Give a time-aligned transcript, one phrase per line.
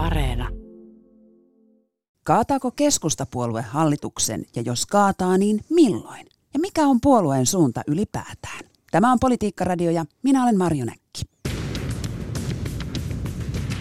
[0.00, 0.48] Areena.
[2.24, 6.26] Kaataako keskustapuolue hallituksen ja jos kaataa, niin milloin?
[6.54, 8.60] Ja mikä on puolueen suunta ylipäätään?
[8.90, 11.22] Tämä on Politiikka-radio ja minä olen Marjo Näkki.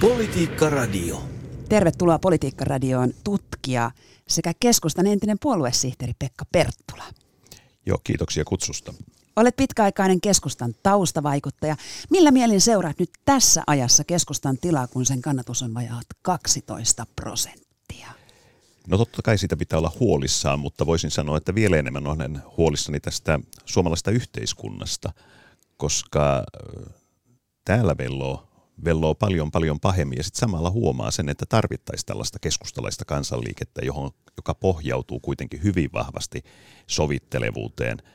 [0.01, 1.21] Politiikka-radio.
[1.69, 3.91] Tervetuloa Politiikka-radioon tutkija
[4.27, 7.03] sekä keskustan entinen puoluesihteeri Pekka Perttula.
[7.85, 8.93] Joo, kiitoksia kutsusta.
[9.39, 11.75] Olet pitkäaikainen keskustan taustavaikuttaja.
[12.09, 18.07] Millä mielin seuraat nyt tässä ajassa keskustan tilaa, kun sen kannatus on vajaat 12 prosenttia?
[18.87, 22.99] No totta kai siitä pitää olla huolissaan, mutta voisin sanoa, että vielä enemmän olen huolissani
[22.99, 25.13] tästä suomalaista yhteiskunnasta,
[25.77, 26.43] koska
[27.65, 28.47] täällä velloo,
[28.83, 34.11] velloo paljon paljon pahemmin ja sitten samalla huomaa sen, että tarvittaisiin tällaista keskustalaista kansanliikettä, johon,
[34.37, 36.43] joka pohjautuu kuitenkin hyvin vahvasti
[36.87, 37.97] sovittelevuuteen–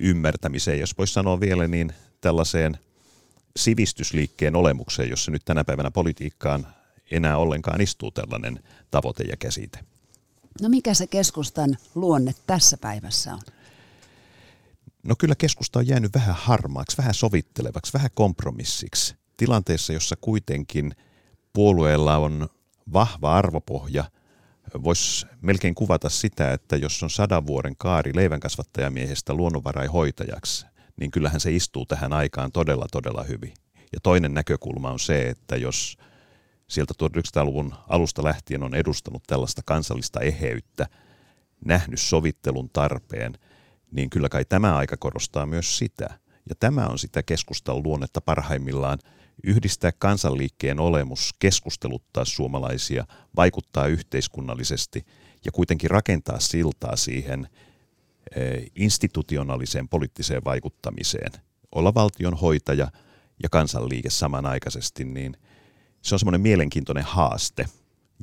[0.00, 2.78] ymmärtämiseen, jos voisi sanoa vielä, niin tällaiseen
[3.56, 6.66] sivistysliikkeen olemukseen, jossa nyt tänä päivänä politiikkaan
[7.10, 9.78] enää ollenkaan istuu tällainen tavoite ja käsite.
[10.62, 13.40] No mikä se keskustan luonne tässä päivässä on?
[15.02, 19.14] No kyllä keskusta on jäänyt vähän harmaaksi, vähän sovittelevaksi, vähän kompromissiksi.
[19.36, 20.92] Tilanteessa, jossa kuitenkin
[21.52, 22.48] puolueella on
[22.92, 24.04] vahva arvopohja–
[24.84, 31.52] voisi melkein kuvata sitä, että jos on sadan vuoden kaari leivänkasvattajamiehestä luonnonvaraihoitajaksi, niin kyllähän se
[31.52, 33.54] istuu tähän aikaan todella, todella hyvin.
[33.92, 35.96] Ja toinen näkökulma on se, että jos
[36.68, 40.86] sieltä 1900-luvun alusta lähtien on edustanut tällaista kansallista eheyttä,
[41.64, 43.32] nähnyt sovittelun tarpeen,
[43.90, 46.18] niin kyllä kai tämä aika korostaa myös sitä.
[46.48, 48.98] Ja tämä on sitä keskustan luonnetta parhaimmillaan–
[49.44, 53.06] yhdistää kansanliikkeen olemus, keskusteluttaa suomalaisia,
[53.36, 55.06] vaikuttaa yhteiskunnallisesti
[55.44, 57.48] ja kuitenkin rakentaa siltaa siihen
[58.36, 61.32] eh, institutionaaliseen poliittiseen vaikuttamiseen.
[61.72, 62.88] Olla valtion hoitaja
[63.42, 65.36] ja kansanliike samanaikaisesti, niin
[66.02, 67.66] se on semmoinen mielenkiintoinen haaste.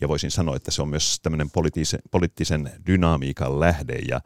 [0.01, 4.21] Ja voisin sanoa, että se on myös tämmöinen poliittisen, poliittisen dynamiikan lähde ja,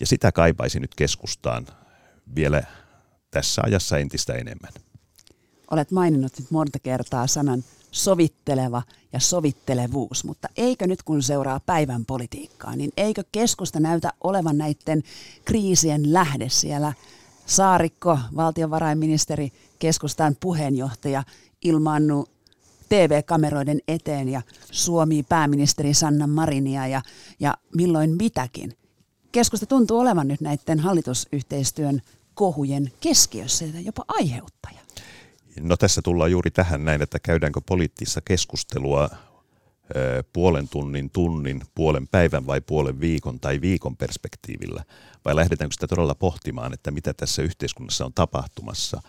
[0.00, 1.66] ja sitä kaipaisin nyt keskustaan
[2.34, 2.62] vielä
[3.30, 4.72] tässä ajassa entistä enemmän
[5.72, 12.04] olet maininnut nyt monta kertaa sanan sovitteleva ja sovittelevuus, mutta eikö nyt kun seuraa päivän
[12.04, 15.02] politiikkaa, niin eikö keskusta näytä olevan näiden
[15.44, 16.92] kriisien lähde siellä
[17.46, 21.24] Saarikko, valtiovarainministeri, keskustan puheenjohtaja,
[21.64, 22.30] ilmaannut
[22.88, 27.02] TV-kameroiden eteen ja Suomi pääministeri Sanna Marinia ja,
[27.40, 28.76] ja milloin mitäkin.
[29.32, 32.02] Keskusta tuntuu olevan nyt näiden hallitusyhteistyön
[32.34, 34.81] kohujen keskiössä ja jopa aiheuttaja.
[35.60, 39.10] No tässä tullaan juuri tähän näin, että käydäänkö poliittista keskustelua
[40.32, 44.84] puolen tunnin, tunnin, puolen päivän vai puolen viikon tai viikon perspektiivillä,
[45.24, 49.02] vai lähdetäänkö sitä todella pohtimaan, että mitä tässä yhteiskunnassa on tapahtumassa,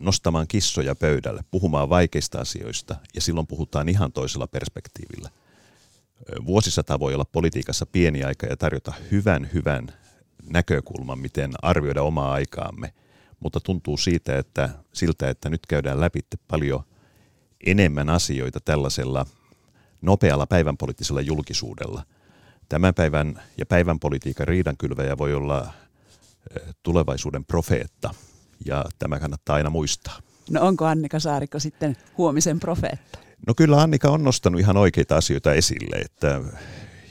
[0.00, 5.30] nostamaan kissoja pöydälle, puhumaan vaikeista asioista, ja silloin puhutaan ihan toisella perspektiivillä.
[6.46, 9.86] Vuosisata voi olla politiikassa pieni aika ja tarjota hyvän, hyvän
[10.50, 12.92] näkökulman, miten arvioida omaa aikaamme–
[13.40, 16.82] mutta tuntuu siitä, että siltä, että nyt käydään läpi paljon
[17.66, 19.26] enemmän asioita tällaisella
[20.02, 22.02] nopealla päivänpoliittisella julkisuudella.
[22.68, 25.72] Tämän päivän ja päivän politiikan riidankylväjä voi olla
[26.82, 28.14] tulevaisuuden profeetta,
[28.66, 30.18] ja tämä kannattaa aina muistaa.
[30.50, 33.18] No onko Annika Saarikko sitten huomisen profeetta?
[33.46, 36.40] No kyllä Annika on nostanut ihan oikeita asioita esille, että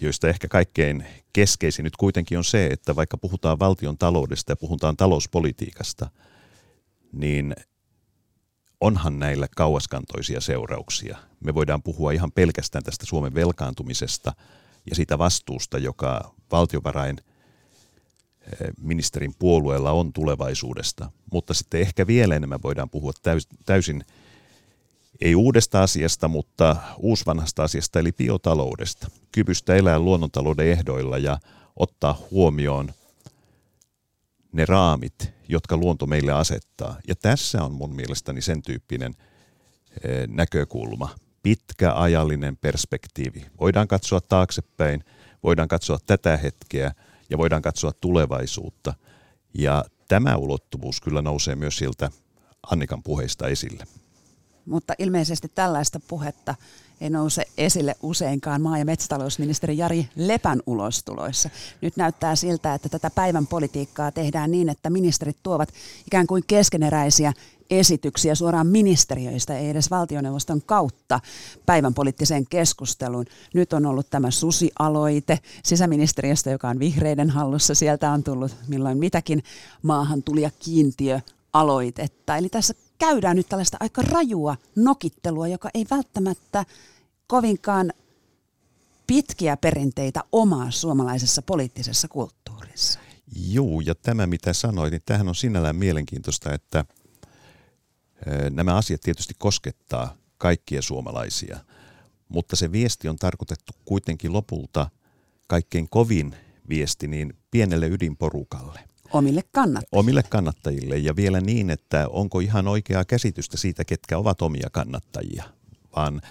[0.05, 4.97] joista ehkä kaikkein keskeisin nyt kuitenkin on se, että vaikka puhutaan valtion taloudesta ja puhutaan
[4.97, 6.09] talouspolitiikasta,
[7.11, 7.55] niin
[8.81, 11.17] onhan näillä kauaskantoisia seurauksia.
[11.39, 14.33] Me voidaan puhua ihan pelkästään tästä Suomen velkaantumisesta
[14.89, 22.63] ja siitä vastuusta, joka valtiovarain eh, ministerin puolueella on tulevaisuudesta, mutta sitten ehkä vielä enemmän
[22.63, 23.11] voidaan puhua
[23.65, 24.05] täysin
[25.21, 31.39] ei uudesta asiasta, mutta uusvanhasta asiasta, eli biotaloudesta, kyvystä elää luonnontalouden ehdoilla ja
[31.75, 32.93] ottaa huomioon
[34.51, 36.97] ne raamit, jotka luonto meille asettaa.
[37.07, 39.15] Ja tässä on mun mielestäni sen tyyppinen
[40.03, 41.09] eh, näkökulma,
[41.43, 43.45] pitkä ajallinen perspektiivi.
[43.59, 45.03] Voidaan katsoa taaksepäin,
[45.43, 46.91] voidaan katsoa tätä hetkeä
[47.29, 48.93] ja voidaan katsoa tulevaisuutta.
[49.53, 52.11] Ja tämä ulottuvuus kyllä nousee myös siltä
[52.71, 53.85] Annikan puheista esille
[54.65, 56.55] mutta ilmeisesti tällaista puhetta
[57.01, 61.49] ei nouse esille useinkaan maa- ja metsätalousministeri Jari Lepän ulostuloissa.
[61.81, 65.69] Nyt näyttää siltä, että tätä päivän politiikkaa tehdään niin, että ministerit tuovat
[66.07, 67.33] ikään kuin keskeneräisiä
[67.69, 71.19] esityksiä suoraan ministeriöistä, ei edes valtioneuvoston kautta
[71.65, 73.25] päivän poliittiseen keskusteluun.
[73.53, 77.75] Nyt on ollut tämä susialoite sisäministeriöstä, joka on vihreiden hallussa.
[77.75, 79.43] Sieltä on tullut milloin mitäkin
[79.81, 81.19] maahan tuli ja kiintiö
[81.53, 82.37] aloitetta.
[82.37, 82.73] Eli tässä
[83.05, 86.65] käydään nyt tällaista aika rajua nokittelua, joka ei välttämättä
[87.27, 87.93] kovinkaan
[89.07, 92.99] pitkiä perinteitä omaa suomalaisessa poliittisessa kulttuurissa.
[93.47, 96.85] Joo, ja tämä mitä sanoit, niin tämähän on sinällään mielenkiintoista, että
[98.49, 101.59] nämä asiat tietysti koskettaa kaikkia suomalaisia,
[102.29, 104.89] mutta se viesti on tarkoitettu kuitenkin lopulta
[105.47, 106.35] kaikkein kovin
[106.69, 108.79] viesti niin pienelle ydinporukalle.
[109.13, 109.99] Omille kannattajille.
[109.99, 115.43] Omille kannattajille ja vielä niin, että onko ihan oikeaa käsitystä siitä, ketkä ovat omia kannattajia,
[115.95, 116.21] vaan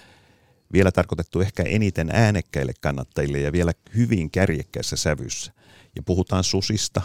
[0.73, 5.51] vielä tarkoitettu ehkä eniten äänekkäille kannattajille ja vielä hyvin kärjekkäissä sävyssä.
[5.95, 7.01] Ja puhutaan susista,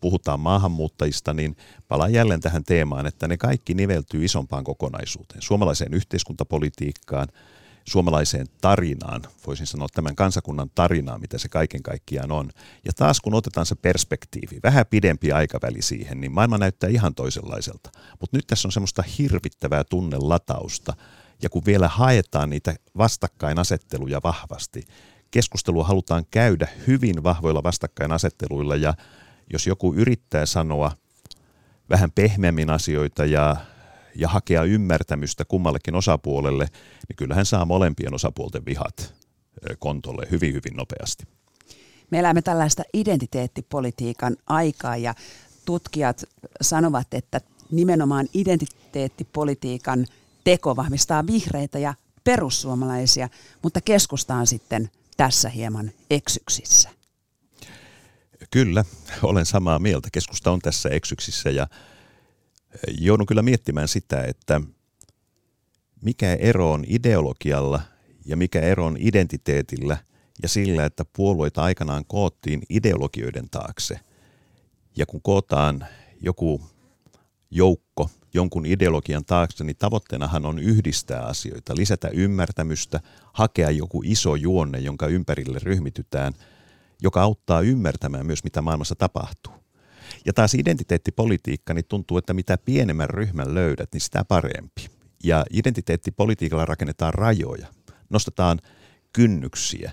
[0.00, 1.56] puhutaan maahanmuuttajista, niin
[1.88, 7.28] palaan jälleen tähän teemaan, että ne kaikki niveltyy isompaan kokonaisuuteen, suomalaiseen yhteiskuntapolitiikkaan,
[7.88, 12.50] suomalaiseen tarinaan, voisin sanoa tämän kansakunnan tarinaan, mitä se kaiken kaikkiaan on.
[12.84, 17.90] Ja taas kun otetaan se perspektiivi, vähän pidempi aikaväli siihen, niin maailma näyttää ihan toisenlaiselta.
[18.20, 20.94] Mutta nyt tässä on semmoista hirvittävää tunnelatausta,
[21.42, 24.82] ja kun vielä haetaan niitä vastakkainasetteluja vahvasti,
[25.30, 28.94] keskustelua halutaan käydä hyvin vahvoilla vastakkainasetteluilla, ja
[29.52, 30.92] jos joku yrittää sanoa
[31.90, 33.56] vähän pehmeämmin asioita ja
[34.16, 36.66] ja hakea ymmärtämystä kummallekin osapuolelle,
[37.08, 39.14] niin kyllähän saa molempien osapuolten vihat
[39.78, 41.24] kontolle hyvin, hyvin nopeasti.
[42.10, 45.14] Me elämme tällaista identiteettipolitiikan aikaa ja
[45.64, 46.24] tutkijat
[46.60, 47.40] sanovat, että
[47.70, 50.06] nimenomaan identiteettipolitiikan
[50.44, 53.28] teko vahvistaa vihreitä ja perussuomalaisia,
[53.62, 56.88] mutta keskusta on sitten tässä hieman eksyksissä.
[58.50, 58.84] Kyllä,
[59.22, 60.08] olen samaa mieltä.
[60.12, 61.66] Keskusta on tässä eksyksissä ja
[63.00, 64.60] joudun kyllä miettimään sitä, että
[66.02, 67.80] mikä ero on ideologialla
[68.24, 69.96] ja mikä ero on identiteetillä
[70.42, 74.00] ja sillä, että puolueita aikanaan koottiin ideologioiden taakse.
[74.96, 75.86] Ja kun kootaan
[76.20, 76.60] joku
[77.50, 83.00] joukko jonkun ideologian taakse, niin tavoitteenahan on yhdistää asioita, lisätä ymmärtämystä,
[83.32, 86.32] hakea joku iso juonne, jonka ympärille ryhmitytään,
[87.02, 89.52] joka auttaa ymmärtämään myös, mitä maailmassa tapahtuu.
[90.24, 94.88] Ja taas identiteettipolitiikka, niin tuntuu, että mitä pienemmän ryhmän löydät, niin sitä parempi.
[95.24, 97.66] Ja identiteettipolitiikalla rakennetaan rajoja,
[98.10, 98.58] nostetaan
[99.12, 99.92] kynnyksiä.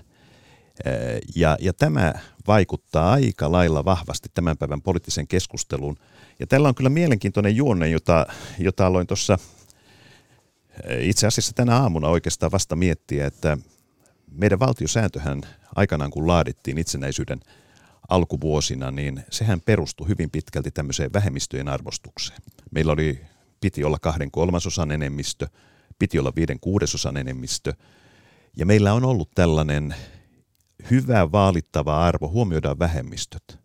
[1.36, 2.12] Ja, ja tämä
[2.46, 5.96] vaikuttaa aika lailla vahvasti tämän päivän poliittisen keskusteluun.
[6.38, 8.26] Ja tällä on kyllä mielenkiintoinen juonne, jota,
[8.58, 9.38] jota aloin tuossa
[11.00, 13.58] itse asiassa tänä aamuna oikeastaan vasta miettiä, että
[14.30, 15.40] meidän valtiosääntöhän
[15.76, 17.40] aikanaan kun laadittiin itsenäisyyden–
[18.08, 22.38] alkuvuosina, niin sehän perustui hyvin pitkälti tämmöiseen vähemmistöjen arvostukseen.
[22.70, 23.20] Meillä oli,
[23.60, 25.48] piti olla kahden kolmasosan enemmistö,
[25.98, 27.72] piti olla viiden kuudesosan enemmistö,
[28.56, 29.94] ja meillä on ollut tällainen
[30.90, 33.58] hyvä vaalittava arvo, huomioidaan vähemmistöt.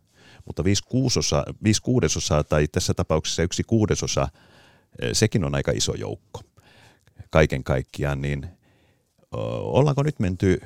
[0.46, 4.28] Mutta viisi, kuusosa, viisi kuudesosaa tai tässä tapauksessa yksi kuudesosa,
[5.02, 6.42] eh, sekin on aika iso joukko
[7.30, 8.48] kaiken kaikkiaan, niin
[9.62, 10.62] ollaanko nyt menty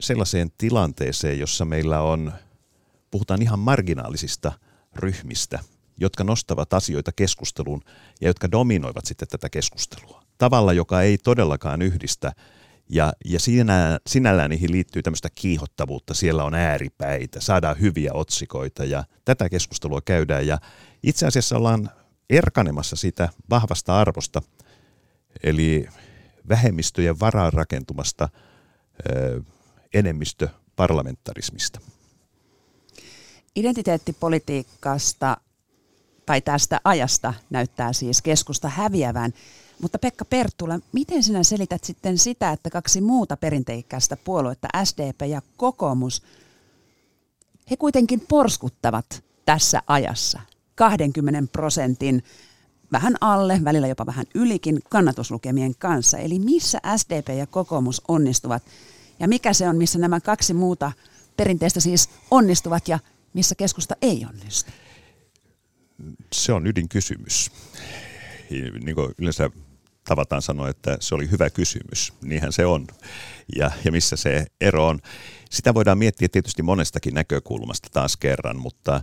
[0.00, 2.32] sellaiseen tilanteeseen, jossa meillä on–
[3.12, 4.52] puhutaan ihan marginaalisista
[4.96, 5.58] ryhmistä,
[5.96, 7.82] jotka nostavat asioita keskusteluun
[8.20, 10.22] ja jotka dominoivat sitten tätä keskustelua.
[10.38, 12.32] Tavalla, joka ei todellakaan yhdistä.
[12.88, 19.04] Ja, ja siinä, sinällään niihin liittyy tämmöistä kiihottavuutta, siellä on ääripäitä, saadaan hyviä otsikoita ja
[19.24, 20.46] tätä keskustelua käydään.
[20.46, 20.58] Ja
[21.02, 21.90] itse asiassa ollaan
[22.30, 24.42] erkanemassa siitä vahvasta arvosta,
[25.42, 25.86] eli
[26.48, 28.28] vähemmistöjen varaan rakentumasta
[29.10, 29.42] ö,
[29.94, 31.80] enemmistöparlamentarismista
[33.56, 35.36] identiteettipolitiikasta
[36.26, 39.32] tai tästä ajasta näyttää siis keskusta häviävän.
[39.82, 45.42] Mutta Pekka Perttula, miten sinä selität sitten sitä, että kaksi muuta perinteikästä puoluetta, SDP ja
[45.56, 46.22] kokoomus,
[47.70, 50.40] he kuitenkin porskuttavat tässä ajassa
[50.74, 52.24] 20 prosentin
[52.92, 56.18] vähän alle, välillä jopa vähän ylikin kannatuslukemien kanssa.
[56.18, 58.62] Eli missä SDP ja kokoomus onnistuvat
[59.20, 60.92] ja mikä se on, missä nämä kaksi muuta
[61.36, 62.98] perinteistä siis onnistuvat ja
[63.34, 64.70] missä keskusta ei onnistu?
[66.32, 67.50] Se on ydinkysymys.
[68.84, 69.50] Niin kuin yleensä
[70.04, 72.12] tavataan sanoa, että se oli hyvä kysymys.
[72.22, 72.86] Niinhän se on.
[73.56, 75.00] Ja, ja missä se ero on.
[75.50, 79.02] Sitä voidaan miettiä tietysti monestakin näkökulmasta taas kerran, mutta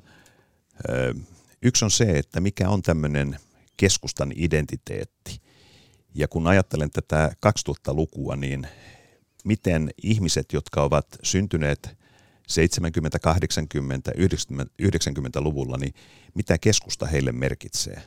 [0.89, 1.13] ö,
[1.62, 3.39] yksi on se, että mikä on tämmöinen
[3.77, 5.41] keskustan identiteetti.
[6.15, 8.67] Ja kun ajattelen tätä 2000-lukua, niin
[9.43, 11.98] miten ihmiset, jotka ovat syntyneet
[12.50, 15.94] 70, 80, 90, 90-luvulla, niin
[16.34, 18.01] mitä keskusta heille merkitsee.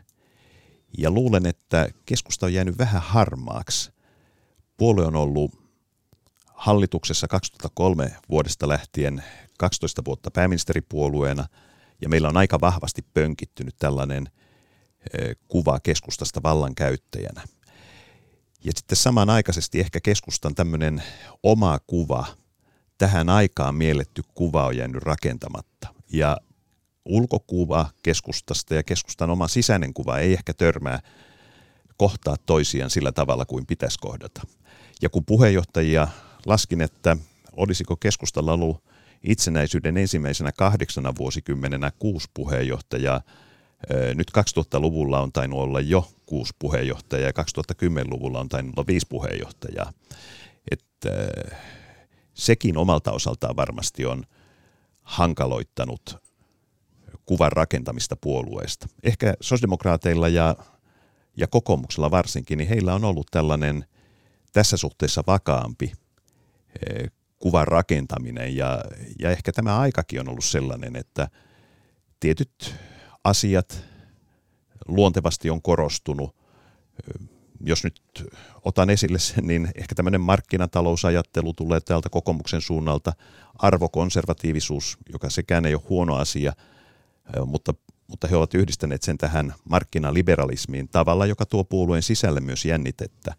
[0.99, 3.93] Ja luulen, että keskusta on jäänyt vähän harmaaksi.
[4.77, 5.63] Puolue on ollut
[6.47, 9.25] hallituksessa 2003 vuodesta lähtien
[9.59, 11.47] 12 vuotta pääministeripuolueena,
[12.01, 14.29] ja meillä on aika vahvasti pönkittynyt tällainen
[15.49, 17.43] kuva keskustasta vallankäyttäjänä.
[18.65, 21.03] Ja sitten samanaikaisesti ehkä keskustan tämmöinen
[21.43, 22.27] oma kuva,
[22.99, 25.89] tähän aikaan mielletty kuva on jäänyt rakentamatta.
[26.13, 26.37] Ja
[27.05, 31.01] ulkokuva keskustasta ja keskustan oma sisäinen kuva ei ehkä törmää
[31.97, 34.43] kohtaa toisiaan sillä tavalla kuin pitäisi kohdata.
[35.03, 36.09] Ja kun puheenjohtajia
[36.47, 37.17] laskin, että
[37.53, 38.85] olisiko keskustalla ollut
[39.23, 43.21] itsenäisyyden ensimmäisenä kahdeksana vuosikymmenenä kuusi puheenjohtajaa,
[44.15, 47.45] nyt 2000-luvulla on tainnut olla jo kuusi puheenjohtajaa ja
[47.83, 49.93] 2010-luvulla on tainnut olla viisi puheenjohtajaa.
[50.71, 51.09] Että
[52.35, 54.25] sekin omalta osaltaan varmasti on
[55.03, 56.17] hankaloittanut
[57.27, 58.89] kuvan rakentamista puolueesta.
[59.03, 60.57] Ehkä sosiaalidemokraateilla ja,
[61.37, 63.85] ja kokoomuksella varsinkin, niin heillä on ollut tällainen
[64.53, 65.93] tässä suhteessa vakaampi
[66.91, 68.85] eh, kuvan rakentaminen ja,
[69.19, 71.29] ja ehkä tämä aikakin on ollut sellainen, että
[72.21, 72.75] tietyt
[73.25, 73.85] asiat
[74.89, 76.37] luontevasti on korostunut.
[77.65, 78.03] Jos nyt
[78.65, 83.13] otan esille sen, niin ehkä tämmöinen markkinatalousajattelu tulee täältä kokoomuksen suunnalta,
[83.55, 86.53] arvokonservatiivisuus, joka sekään ei ole huono asia,
[87.47, 87.75] mutta,
[88.07, 93.35] mutta he ovat yhdistäneet sen tähän markkinaliberalismiin tavalla, joka tuo puolueen sisälle myös jännitettä,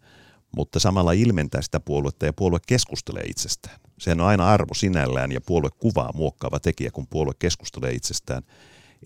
[0.56, 3.76] mutta samalla ilmentää sitä puoluetta ja puolue keskustelee itsestään.
[3.98, 8.42] Sehän on aina arvo sinällään ja puolue kuvaa muokkaava tekijä, kun puolue keskustelee itsestään.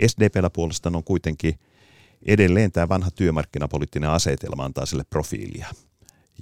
[0.06, 1.58] SDPllä puolestaan on kuitenkin
[2.26, 5.66] edelleen tämä vanha työmarkkinapoliittinen asetelma antaa sille profiilia.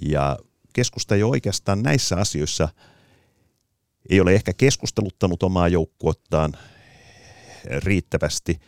[0.01, 0.39] Ja
[0.73, 2.69] keskusta ei oikeastaan näissä asioissa
[4.09, 6.53] ei ole ehkä keskusteluttanut omaa joukkuottaan
[7.83, 8.59] riittävästi,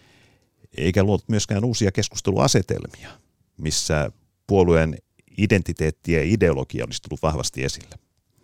[0.78, 3.10] eikä luonut myöskään uusia keskusteluasetelmia,
[3.58, 4.12] missä
[4.48, 4.98] puolueen
[5.38, 7.96] identiteetti ja ideologia olisi tullut vahvasti esille.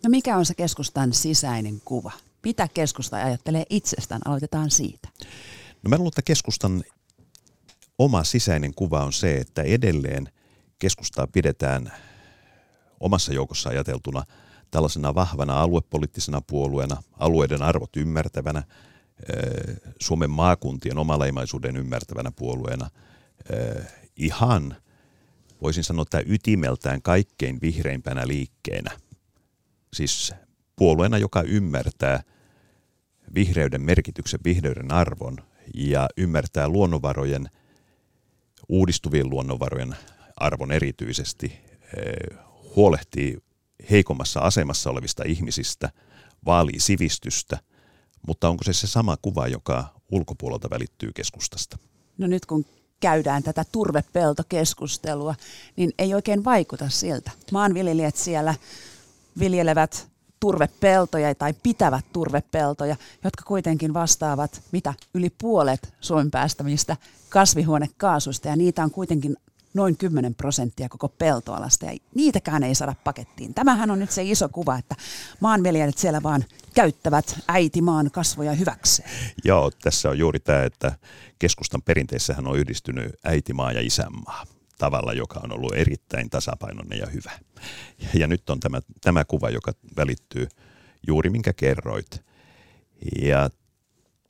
[0.04, 2.12] No mikä on se keskustan sisäinen kuva?
[2.44, 4.20] Mitä keskusta ajattelee itsestään?
[4.24, 5.08] Aloitetaan siitä.
[5.82, 6.84] No mä luulen, että keskustan
[7.98, 10.28] oma sisäinen kuva on se, että edelleen
[10.78, 11.92] keskustaa pidetään
[13.00, 14.22] omassa joukossa ajateltuna
[14.70, 18.62] tällaisena vahvana aluepoliittisena puolueena, alueiden arvot ymmärtävänä,
[20.00, 22.90] Suomen maakuntien omaleimaisuuden ymmärtävänä puolueena,
[24.16, 24.76] ihan
[25.62, 28.90] voisin sanoa, että ytimeltään kaikkein vihreimpänä liikkeenä.
[29.92, 30.34] Siis
[30.76, 32.22] puolueena, joka ymmärtää
[33.34, 35.36] vihreyden merkityksen, vihreyden arvon
[35.74, 37.48] ja ymmärtää luonnonvarojen,
[38.68, 39.96] uudistuvien luonnonvarojen
[40.36, 41.52] arvon erityisesti,
[41.96, 42.38] eh,
[42.76, 43.38] huolehtii
[43.90, 45.90] heikommassa asemassa olevista ihmisistä,
[46.46, 47.58] vaalii sivistystä,
[48.26, 51.78] mutta onko se se sama kuva, joka ulkopuolelta välittyy keskustasta?
[52.18, 52.64] No nyt kun
[53.00, 55.34] käydään tätä turvepeltokeskustelua,
[55.76, 57.30] niin ei oikein vaikuta siltä.
[57.52, 58.54] Maanviljelijät siellä
[59.38, 60.08] viljelevät
[60.40, 66.96] turvepeltoja tai pitävät turvepeltoja, jotka kuitenkin vastaavat mitä yli puolet Suomen päästämistä
[67.28, 69.36] kasvihuonekaasuista ja niitä on kuitenkin
[69.74, 73.54] noin 10 prosenttia koko peltoalasta ja niitäkään ei saada pakettiin.
[73.54, 74.94] Tämähän on nyt se iso kuva, että
[75.40, 79.10] maanviljelijät siellä vaan käyttävät äitimaan kasvoja hyväkseen.
[79.44, 80.92] Joo, tässä on juuri tämä, että
[81.38, 84.44] keskustan perinteissähän on yhdistynyt äitimaa ja isänmaa
[84.78, 87.32] tavalla, joka on ollut erittäin tasapainoinen ja hyvä.
[88.14, 90.48] Ja, nyt on tämä, tämä kuva, joka välittyy
[91.06, 92.24] juuri minkä kerroit.
[93.22, 93.50] Ja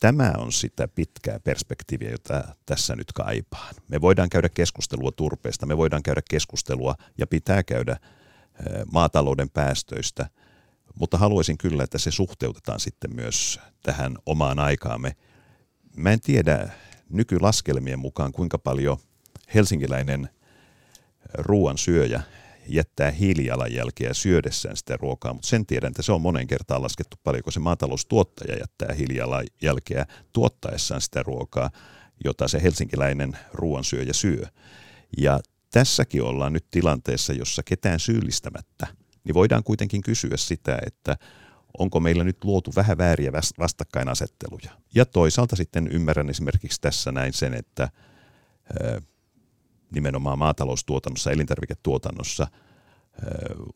[0.01, 3.75] tämä on sitä pitkää perspektiiviä, jota tässä nyt kaipaan.
[3.89, 7.97] Me voidaan käydä keskustelua turpeesta, me voidaan käydä keskustelua ja pitää käydä
[8.93, 10.31] maatalouden päästöistä,
[10.95, 15.17] mutta haluaisin kyllä, että se suhteutetaan sitten myös tähän omaan aikaamme.
[15.97, 16.71] Mä en tiedä
[17.09, 18.99] nykylaskelmien mukaan, kuinka paljon
[19.55, 20.29] helsinkiläinen
[21.35, 22.23] ruoan syöjä
[22.69, 27.51] jättää hiilijalanjälkeä syödessään sitä ruokaa, mutta sen tiedän, että se on monen kertaan laskettu paljonko
[27.51, 31.71] se maataloustuottaja jättää hiilijalanjälkeä tuottaessaan sitä ruokaa,
[32.25, 34.47] jota se helsinkiläinen ruoansyöjä syö.
[35.19, 35.41] Ja
[35.71, 38.87] tässäkin ollaan nyt tilanteessa, jossa ketään syyllistämättä,
[39.25, 41.17] niin voidaan kuitenkin kysyä sitä, että
[41.79, 44.71] onko meillä nyt luotu vähän vääriä vastakkainasetteluja.
[44.95, 47.89] Ja toisaalta sitten ymmärrän esimerkiksi tässä näin sen, että
[49.97, 52.47] nimenomaan maataloustuotannossa, elintarviketuotannossa,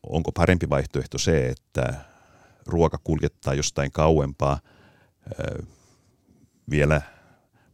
[0.03, 1.93] onko parempi vaihtoehto se, että
[2.65, 4.59] ruoka kuljettaa jostain kauempaa
[6.69, 7.01] vielä,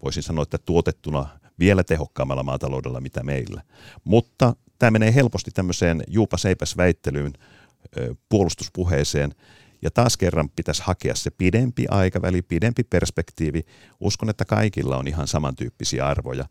[0.03, 1.27] voisin sanoa, että tuotettuna
[1.59, 3.61] vielä tehokkaammalla maataloudella mitä meillä.
[4.03, 7.33] Mutta tämä menee helposti tämmöiseen juupaseipäs väittelyyn,
[8.29, 9.35] puolustuspuheeseen,
[9.81, 13.65] ja taas kerran pitäisi hakea se pidempi aikaväli, pidempi perspektiivi.
[13.99, 16.45] Uskon, että kaikilla on ihan samantyyppisiä arvoja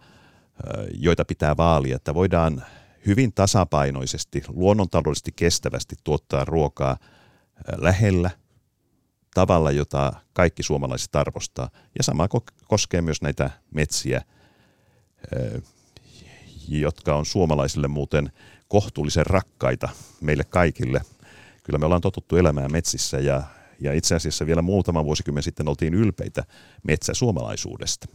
[0.94, 2.64] joita pitää vaalia, että voidaan
[3.06, 6.96] hyvin tasapainoisesti, luonnontaloudellisesti kestävästi tuottaa ruokaa
[7.76, 8.30] lähellä
[9.34, 11.70] tavalla, jota kaikki suomalaiset arvostaa.
[11.98, 12.28] Ja sama
[12.68, 14.22] koskee myös näitä metsiä,
[16.68, 18.32] jotka on suomalaisille muuten
[18.68, 19.88] kohtuullisen rakkaita
[20.20, 21.00] meille kaikille.
[21.62, 23.42] Kyllä me ollaan totuttu elämään metsissä ja,
[23.80, 26.44] ja itse asiassa vielä muutama vuosikymmen sitten oltiin ylpeitä
[26.82, 28.06] metsäsuomalaisuudesta.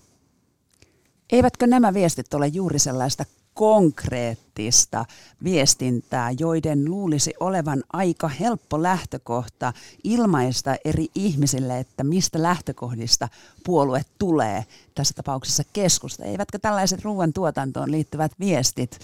[1.31, 5.05] Eivätkö nämä viestit ole juuri sellaista konkreettista
[5.43, 9.73] viestintää, joiden luulisi olevan aika helppo lähtökohta
[10.03, 13.27] ilmaista eri ihmisille, että mistä lähtökohdista
[13.65, 16.25] puolue tulee, tässä tapauksessa keskusta.
[16.25, 18.99] Eivätkö tällaiset ruoan tuotantoon liittyvät viestit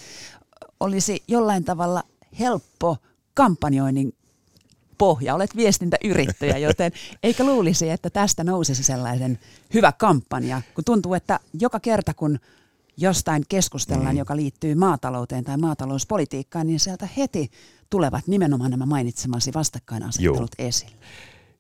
[0.80, 2.04] olisi jollain tavalla
[2.40, 2.98] helppo
[3.34, 4.14] kampanjoinnin
[4.98, 6.92] pohja, olet viestintäyrittäjä, joten
[7.24, 9.40] eikö luulisi, että tästä nousisi sellaisen
[9.74, 12.40] hyvä kampanja, kun tuntuu, että joka kerta kun
[12.98, 14.20] jostain keskustellaan, mm.
[14.20, 17.52] joka liittyy maatalouteen tai maatalouspolitiikkaan, niin sieltä heti
[17.90, 20.68] tulevat nimenomaan nämä mainitsemasi vastakkainasettelut Joo.
[20.68, 20.96] esille.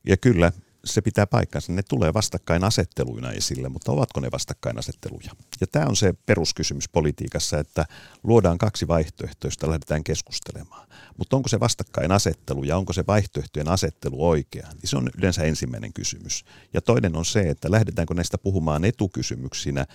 [0.07, 0.51] Ja kyllä,
[0.85, 1.73] se pitää paikkansa.
[1.73, 5.31] Ne tulee vastakkainasetteluina esille, mutta ovatko ne vastakkainasetteluja?
[5.61, 7.85] Ja tämä on se peruskysymys politiikassa, että
[8.23, 10.87] luodaan kaksi vaihtoehtoa, joista lähdetään keskustelemaan.
[11.17, 14.67] Mutta onko se vastakkainasettelu ja onko se vaihtoehtojen asettelu oikea?
[14.73, 16.45] Niin se on yleensä ensimmäinen kysymys.
[16.73, 19.85] Ja toinen on se, että lähdetäänkö näistä puhumaan etukysymyksinä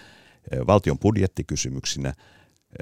[0.67, 2.15] valtion budjettikysymyksinä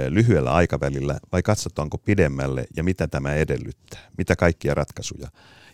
[0.08, 5.28] lyhyellä aikavälillä vai katsotaanko pidemmälle ja mitä tämä edellyttää, mitä kaikkia ratkaisuja.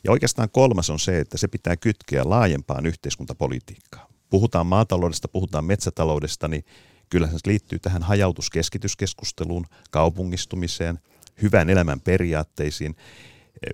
[0.05, 4.09] Ja oikeastaan kolmas on se, että se pitää kytkeä laajempaan yhteiskuntapolitiikkaan.
[4.31, 6.65] Puhutaan maataloudesta, puhutaan metsätaloudesta, niin
[7.11, 10.99] kyllä se liittyy tähän hajautuskeskityskeskusteluun, kaupungistumiseen,
[11.43, 12.97] hyvän elämän periaatteisiin.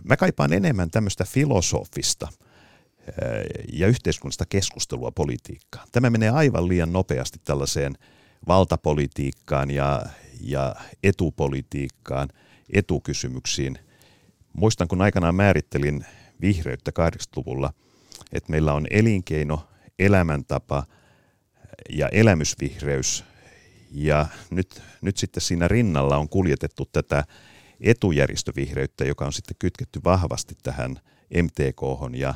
[0.05, 2.29] Mä kaipaan enemmän tämmöistä filosofista–
[3.73, 5.89] ja yhteiskunnasta keskustelua politiikkaan.
[5.93, 7.95] Tämä menee aivan liian nopeasti tällaiseen
[8.49, 10.03] valtapolitiikkaan ja,
[10.41, 12.29] ja etupolitiikkaan,
[12.73, 13.79] etukysymyksiin.
[14.53, 16.07] Muistan, kun aikanaan määrittelin
[16.41, 17.73] vihreyttä 80-luvulla,
[18.33, 19.69] että meillä on elinkeino,
[19.99, 20.87] elämäntapa
[21.91, 23.25] ja elämysvihreys.
[23.91, 27.25] Ja nyt, nyt sitten siinä rinnalla on kuljetettu tätä
[27.81, 31.01] etujärjestövihreyttä, joka on sitten kytketty vahvasti tähän
[31.43, 31.81] MTK
[32.17, 32.35] ja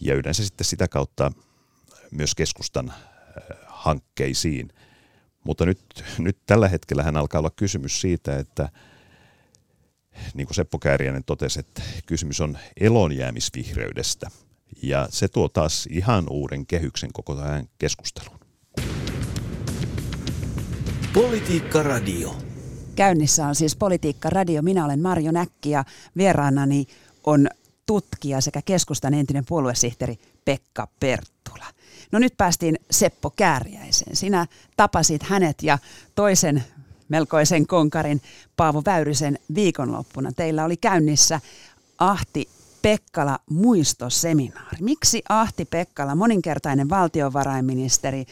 [0.00, 1.32] ja yleensä sitten sitä kautta
[2.10, 2.96] myös keskustan äh,
[3.66, 4.72] hankkeisiin.
[5.44, 5.80] Mutta nyt,
[6.18, 8.68] nyt tällä hetkellä hän alkaa olla kysymys siitä, että
[10.34, 14.30] niin kuin Seppo Kääriäinen totesi, että kysymys on elonjäämisvihreydestä.
[14.82, 18.40] Ja se tuo taas ihan uuden kehyksen koko tähän keskusteluun.
[21.14, 22.36] Politiikka Radio.
[22.96, 24.62] Käynnissä on siis Politiikka Radio.
[24.62, 25.84] Minä olen Marjo Näkki ja
[26.16, 26.86] vieraanani
[27.24, 27.48] on
[27.86, 31.66] tutkija sekä keskustan entinen puoluesihteeri Pekka Perttula.
[32.12, 34.16] No nyt päästiin Seppo Kääriäiseen.
[34.16, 34.46] Sinä
[34.76, 35.78] tapasit hänet ja
[36.14, 36.64] toisen
[37.08, 38.22] melkoisen konkarin
[38.56, 40.32] Paavo Väyrysen viikonloppuna.
[40.32, 41.40] Teillä oli käynnissä
[41.98, 42.48] Ahti
[42.82, 44.76] Pekkala muistoseminaari.
[44.80, 48.26] Miksi Ahti Pekkala, moninkertainen valtiovarainministeri,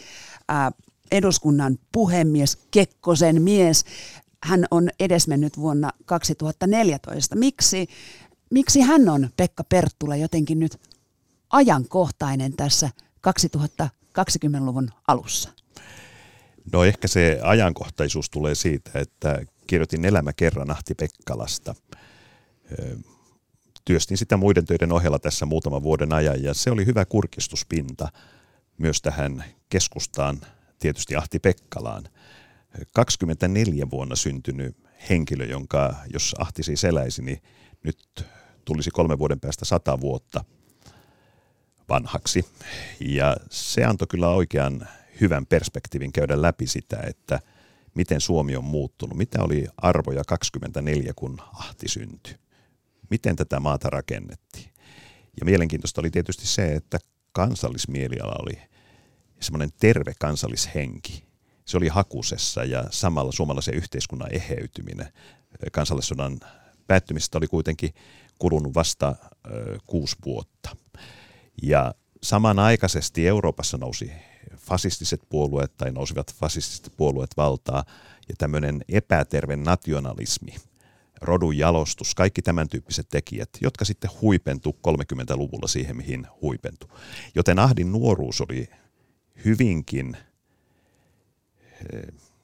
[0.48, 0.72] ää,
[1.10, 3.84] eduskunnan puhemies, Kekkosen mies,
[4.44, 7.36] hän on edesmennyt vuonna 2014.
[7.36, 7.88] Miksi
[8.50, 10.80] miksi hän on, Pekka Perttula, jotenkin nyt
[11.50, 12.90] ajankohtainen tässä
[13.26, 15.52] 2020-luvun alussa?
[16.72, 21.74] No ehkä se ajankohtaisuus tulee siitä, että kirjoitin Elämä kerran Ahti Pekkalasta.
[23.84, 28.08] Työstin sitä muiden töiden ohella tässä muutaman vuoden ajan ja se oli hyvä kurkistuspinta
[28.78, 30.40] myös tähän keskustaan,
[30.78, 32.04] tietysti Ahti Pekkalaan.
[32.94, 34.76] 24 vuonna syntynyt
[35.10, 37.42] henkilö, jonka, jos Ahti siis eläisi, niin
[37.82, 38.26] nyt
[38.64, 40.44] tulisi kolme vuoden päästä sata vuotta
[41.88, 42.44] vanhaksi.
[43.00, 44.88] Ja se antoi kyllä oikean
[45.20, 47.40] hyvän perspektiivin käydä läpi sitä, että
[47.94, 52.34] miten Suomi on muuttunut, mitä oli arvoja 24, kun Ahti syntyi,
[53.10, 54.72] miten tätä maata rakennettiin.
[55.40, 56.98] Ja mielenkiintoista oli tietysti se, että
[57.32, 58.58] kansallismieliala oli
[59.40, 61.24] semmoinen terve kansallishenki.
[61.64, 65.12] Se oli hakusessa ja samalla suomalaisen yhteiskunnan eheytyminen
[65.72, 66.40] kansallissodan
[66.86, 67.94] päättymisestä oli kuitenkin
[68.38, 69.14] kulunut vasta
[69.46, 70.76] ö, kuusi vuotta.
[71.62, 74.12] Ja samanaikaisesti Euroopassa nousi
[74.56, 77.84] fasistiset puolueet tai nousivat fasistiset puolueet valtaa
[78.28, 80.54] ja tämmöinen epäterve nationalismi,
[81.20, 86.90] rodun jalostus, kaikki tämän tyyppiset tekijät, jotka sitten huipentu 30-luvulla siihen, mihin huipentu.
[87.34, 88.68] Joten Ahdin nuoruus oli
[89.44, 90.16] hyvinkin,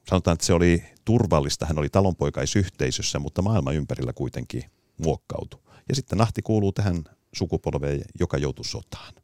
[0.09, 4.64] sanotaan, että se oli turvallista, hän oli talonpoikaisyhteisössä, mutta maailman ympärillä kuitenkin
[5.05, 5.61] muokkautui.
[5.88, 9.14] Ja sitten Nahti kuuluu tähän sukupolveen, joka joutui sotaan.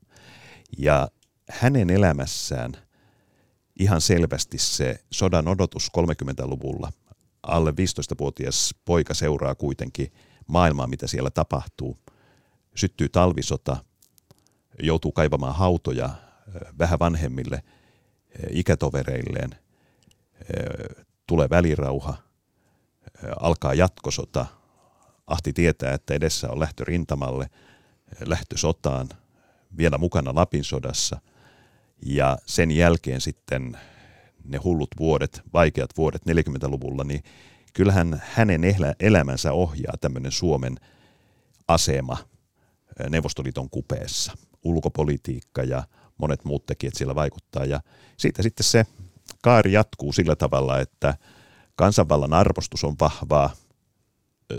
[0.79, 1.09] Ja
[1.51, 2.73] hänen elämässään
[3.79, 6.93] ihan selvästi se sodan odotus 30-luvulla,
[7.43, 10.13] alle 15-vuotias poika seuraa kuitenkin
[10.47, 11.99] maailmaa, mitä siellä tapahtuu.
[12.75, 13.77] Syttyy talvisota,
[14.83, 16.11] joutuu kaivamaan hautoja
[16.79, 17.63] vähän vanhemmille
[18.51, 19.51] ikätovereilleen,
[21.27, 22.17] tulee välirauha,
[23.41, 24.47] alkaa jatkosota.
[25.27, 27.51] Ahti tietää, että edessä on lähtö rintamalle,
[28.27, 29.09] lähtö sotaan,
[29.77, 31.21] vielä mukana Lapin sodassa.
[32.07, 33.79] Ja sen jälkeen sitten
[34.45, 37.23] ne hullut vuodet, vaikeat vuodet 40-luvulla, niin
[37.73, 38.61] kyllähän hänen
[39.01, 40.77] elämänsä ohjaa tämmöinen Suomen
[41.69, 42.17] asema
[43.09, 44.33] Neuvostoliiton kupeessa.
[44.65, 45.83] Ulkopolitiikka ja
[46.19, 47.65] monet muut tekijät siellä vaikuttaa.
[47.65, 47.81] Ja
[48.17, 48.87] siitä sitten se
[49.43, 51.15] kaari jatkuu sillä tavalla, että
[51.77, 53.51] kansanvallan arvostus on vahvaa,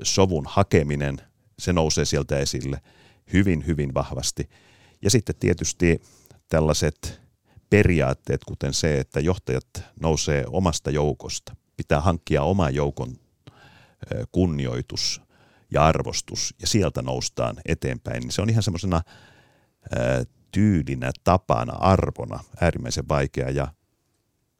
[0.04, 1.18] sovun hakeminen,
[1.60, 2.82] se nousee sieltä esille
[3.34, 4.50] hyvin, hyvin vahvasti.
[5.02, 6.02] Ja sitten tietysti
[6.50, 7.22] tällaiset
[7.70, 13.16] periaatteet, kuten se, että johtajat nousee omasta joukosta, pitää hankkia oma joukon
[14.32, 15.22] kunnioitus
[15.72, 19.02] ja arvostus, ja sieltä noustaan eteenpäin, niin se on ihan semmoisena
[20.52, 23.68] tyylinä, tapana, arvona äärimmäisen vaikea, ja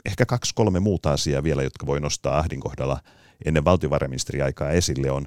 [0.06, 3.02] ehkä kaksi, kolme muuta asiaa vielä, jotka voi nostaa Ahdin kohdalla
[3.46, 5.26] ennen valtiovarainministeriaikaa esille, on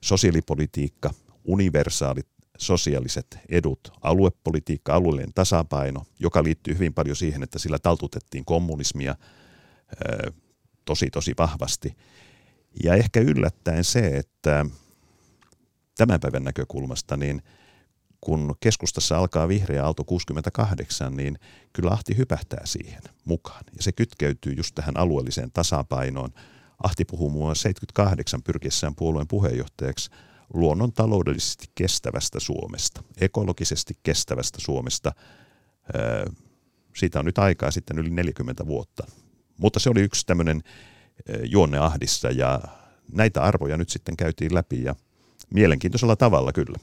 [0.00, 1.10] sosiaalipolitiikka,
[1.44, 9.16] universaalit sosiaaliset edut, aluepolitiikka, alueellinen tasapaino, joka liittyy hyvin paljon siihen, että sillä taltutettiin kommunismia
[10.84, 11.96] tosi tosi vahvasti.
[12.84, 14.66] Ja ehkä yllättäen se, että
[15.96, 17.42] tämän päivän näkökulmasta, niin
[18.20, 21.38] kun keskustassa alkaa vihreä aalto 68, niin
[21.72, 23.64] kyllä Ahti hypähtää siihen mukaan.
[23.76, 26.30] Ja se kytkeytyy just tähän alueelliseen tasapainoon.
[26.82, 30.10] Ahti puhuu muun muassa 78 pyrkiessään puolueen puheenjohtajaksi
[30.54, 35.12] luonnon taloudellisesti kestävästä Suomesta, ekologisesti kestävästä Suomesta.
[36.96, 39.06] Siitä on nyt aikaa sitten yli 40 vuotta.
[39.58, 40.62] Mutta se oli yksi tämmöinen
[41.44, 42.60] juonne ahdissa ja
[43.12, 44.94] näitä arvoja nyt sitten käytiin läpi ja
[45.54, 46.78] mielenkiintoisella tavalla kyllä.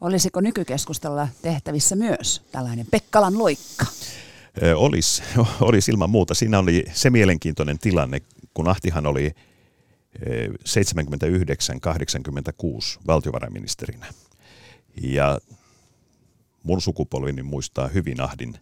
[0.00, 3.86] Olisiko nykykeskustella tehtävissä myös tällainen Pekkalan loikka?
[4.76, 5.22] Olisi,
[5.60, 6.34] olisi ilman muuta.
[6.34, 8.20] Siinä oli se mielenkiintoinen tilanne,
[8.54, 9.34] kun Ahtihan oli
[10.18, 10.22] 79-86
[13.06, 14.06] valtiovarainministerinä.
[15.02, 15.38] Ja
[16.62, 18.54] mun sukupolvini muistaa hyvin Ahdin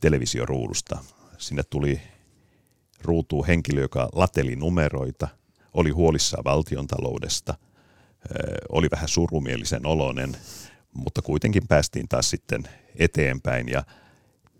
[0.00, 0.98] televisioruudusta.
[1.38, 2.00] Sinne tuli
[3.02, 5.28] ruutuun henkilö, joka lateli numeroita,
[5.74, 7.54] oli huolissaan valtion taloudesta,
[8.68, 10.36] oli vähän surumielisen oloinen,
[10.92, 12.62] mutta kuitenkin päästiin taas sitten
[12.96, 13.68] eteenpäin.
[13.68, 13.84] Ja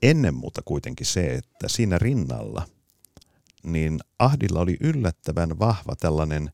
[0.03, 2.67] ennen muuta kuitenkin se, että siinä rinnalla
[3.65, 6.51] niin Ahdilla oli yllättävän vahva tällainen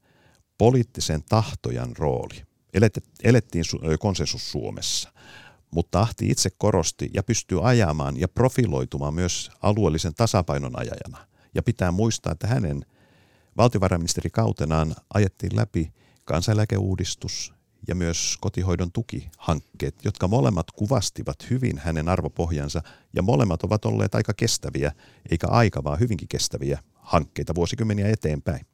[0.59, 2.43] poliittisen tahtojan rooli.
[3.25, 3.65] Elettiin
[3.99, 5.13] konsensus Suomessa,
[5.71, 11.27] mutta Ahti itse korosti ja pystyy ajamaan ja profiloitumaan myös alueellisen tasapainon ajajana.
[11.55, 12.87] Ja pitää muistaa, että hänen
[13.57, 15.93] valtiovarainministerikautenaan ajettiin läpi
[16.25, 17.55] kansaneläkeuudistus
[17.89, 24.35] ja myös kotihoidon tukihankkeet, jotka molemmat kuvastivat hyvin hänen arvopohjansa ja molemmat ovat olleet aika
[24.35, 24.93] kestäviä,
[25.31, 28.67] eikä aika vaan hyvinkin kestäviä hankkeita vuosikymmeniä eteenpäin.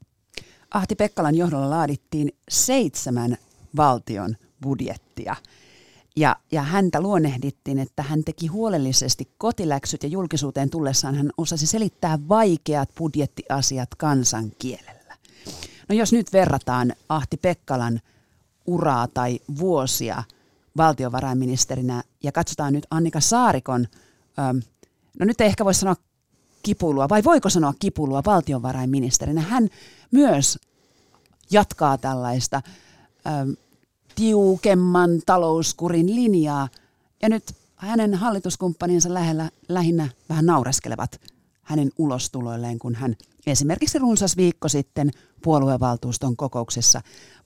[0.70, 3.36] Ahti Pekkalan johdolla laadittiin seitsemän
[3.76, 5.36] valtion budjettia.
[6.16, 12.18] Ja, ja häntä luonnehdittiin, että hän teki huolellisesti kotiläksyt ja julkisuuteen tullessaan hän osasi selittää
[12.28, 15.16] vaikeat budjettiasiat kansankielellä.
[15.88, 18.00] No jos nyt verrataan Ahti Pekkalan
[18.66, 20.22] uraa tai vuosia
[20.76, 23.86] valtiovarainministerinä ja katsotaan nyt Annika Saarikon,
[25.18, 25.96] no nyt ei ehkä voi sanoa
[26.62, 29.40] kipuilua, vai voiko sanoa kipuilua valtionvarainministerinä?
[29.40, 29.68] Hän
[30.10, 30.58] myös
[31.50, 32.62] jatkaa tällaista
[33.26, 33.56] ö,
[34.14, 36.68] tiukemman talouskurin linjaa,
[37.22, 41.20] ja nyt hänen hallituskumppaninsa lähellä, lähinnä vähän naureskelevat
[41.62, 45.10] hänen ulostuloilleen, kun hän esimerkiksi runsas viikko sitten
[45.42, 47.00] puoluevaltuuston kokouksessa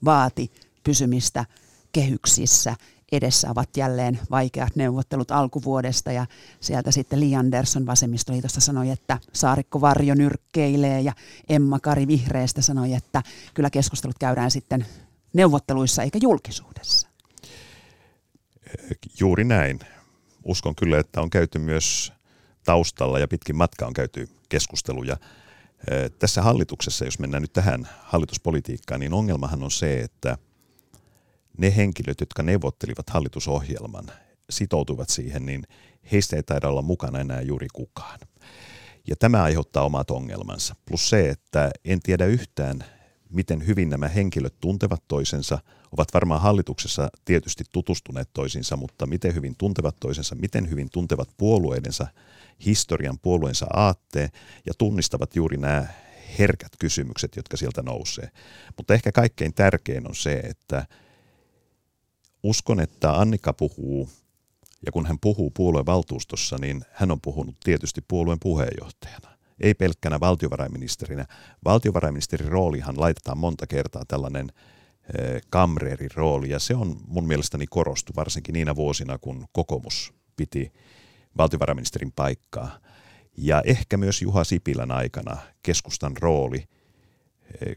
[0.05, 0.51] vaati
[0.83, 1.45] pysymistä
[1.91, 2.75] kehyksissä
[3.11, 6.25] edessä ovat jälleen vaikeat neuvottelut alkuvuodesta ja
[6.59, 11.13] sieltä sitten Li Andersson vasemmistoliitosta sanoi, että Saarikko Varjo nyrkkeilee ja
[11.49, 14.85] Emma Kari Vihreästä sanoi, että kyllä keskustelut käydään sitten
[15.33, 17.07] neuvotteluissa eikä julkisuudessa.
[19.19, 19.79] Juuri näin.
[20.43, 22.13] Uskon kyllä, että on käyty myös
[22.63, 25.17] taustalla ja pitkin matka on käyty keskusteluja.
[26.19, 30.37] Tässä hallituksessa, jos mennään nyt tähän hallituspolitiikkaan, niin ongelmahan on se, että–
[31.57, 34.05] ne henkilöt, jotka neuvottelivat hallitusohjelman,
[34.49, 35.63] sitoutuivat siihen, niin
[36.11, 38.19] heistä ei taida olla mukana enää juuri kukaan.
[39.07, 40.75] Ja tämä aiheuttaa omat ongelmansa.
[40.85, 42.83] Plus se, että en tiedä yhtään,
[43.29, 45.59] miten hyvin nämä henkilöt tuntevat toisensa,
[45.91, 52.07] ovat varmaan hallituksessa tietysti tutustuneet toisiinsa, mutta miten hyvin tuntevat toisensa, miten hyvin tuntevat puolueidensa
[52.65, 54.29] historian, puolueensa aatteen
[54.65, 55.87] ja tunnistavat juuri nämä
[56.39, 58.29] herkät kysymykset, jotka sieltä nousee.
[58.77, 60.85] Mutta ehkä kaikkein tärkein on se, että
[62.43, 64.09] uskon, että Annika puhuu,
[64.85, 69.29] ja kun hän puhuu puolueen valtuustossa, niin hän on puhunut tietysti puolueen puheenjohtajana.
[69.61, 71.25] ei pelkkänä valtiovarainministerinä.
[71.65, 74.51] Valtiovarainministerin roolihan laitetaan monta kertaa tällainen
[75.49, 80.73] kamreerin rooli, ja se on mun mielestäni korostu, varsinkin niinä vuosina, kun kokoomus piti
[81.37, 82.79] valtiovarainministerin paikkaa.
[83.37, 86.63] Ja ehkä myös Juha Sipilän aikana keskustan rooli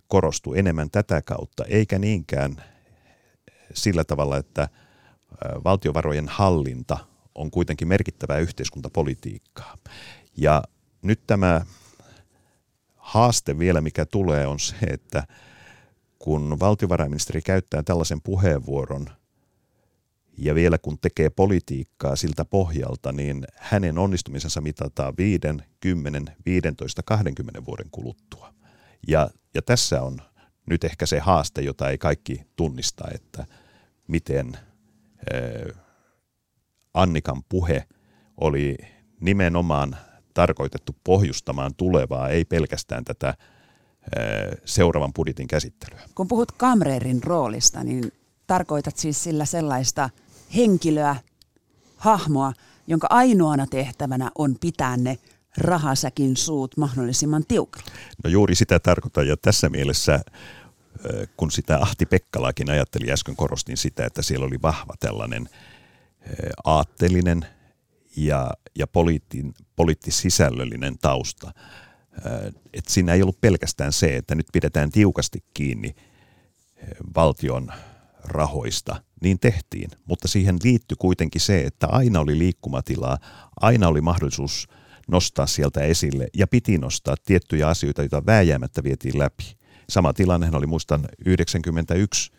[0.08, 2.64] korostui enemmän tätä kautta, eikä niinkään
[3.74, 4.68] sillä tavalla, että
[5.64, 6.98] valtiovarojen hallinta
[7.34, 9.78] on kuitenkin merkittävää yhteiskuntapolitiikkaa.
[10.36, 10.62] Ja
[11.02, 11.66] nyt tämä
[12.96, 15.26] haaste vielä, mikä tulee, on se, että
[16.18, 19.06] kun valtiovarainministeri käyttää tällaisen puheenvuoron
[20.38, 25.40] ja vielä kun tekee politiikkaa siltä pohjalta, niin hänen onnistumisensa mitataan 5,
[25.80, 28.54] 10, 15, 20 vuoden kuluttua.
[29.08, 30.18] Ja, ja tässä on
[30.66, 33.46] nyt ehkä se haaste, jota ei kaikki tunnista, että
[34.08, 34.52] miten
[36.94, 37.84] Annikan puhe
[38.36, 38.76] oli
[39.20, 39.96] nimenomaan
[40.34, 43.34] tarkoitettu pohjustamaan tulevaa, ei pelkästään tätä
[44.64, 46.00] seuraavan budjetin käsittelyä.
[46.14, 48.12] Kun puhut kamreerin roolista, niin
[48.46, 50.10] tarkoitat siis sillä sellaista
[50.56, 51.16] henkilöä,
[51.96, 52.52] hahmoa,
[52.86, 55.18] jonka ainoana tehtävänä on pitää ne
[55.56, 57.86] rahasäkin suut mahdollisimman tiukalla.
[58.24, 60.20] No juuri sitä tarkoitan ja tässä mielessä
[61.36, 65.48] kun sitä Ahti Pekkalaakin ajatteli äsken, korostin sitä, että siellä oli vahva tällainen
[66.64, 67.46] aattelinen
[68.16, 71.52] ja, ja poliittin, poliittisisällöllinen tausta.
[72.72, 75.94] Et siinä ei ollut pelkästään se, että nyt pidetään tiukasti kiinni
[77.16, 77.72] valtion
[78.24, 79.90] rahoista, niin tehtiin.
[80.04, 83.18] Mutta siihen liittyi kuitenkin se, että aina oli liikkumatilaa,
[83.60, 84.68] aina oli mahdollisuus
[85.08, 89.56] nostaa sieltä esille ja piti nostaa tiettyjä asioita, joita vääjäämättä vietiin läpi.
[89.88, 92.32] Sama tilanne oli muistan 91,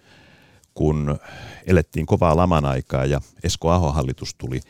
[0.74, 1.20] kun
[1.68, 4.60] elettiin kovaa laman aikaa ja Esko Aho-hallitus tuli–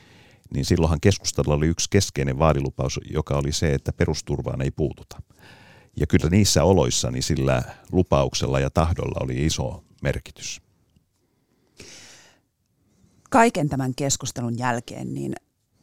[0.53, 5.21] niin silloinhan keskustalla oli yksi keskeinen vaadilupaus, joka oli se, että perusturvaan ei puututa.
[5.99, 10.61] Ja kyllä niissä oloissa niin sillä lupauksella ja tahdolla oli iso merkitys.
[13.29, 15.35] Kaiken tämän keskustelun jälkeen, niin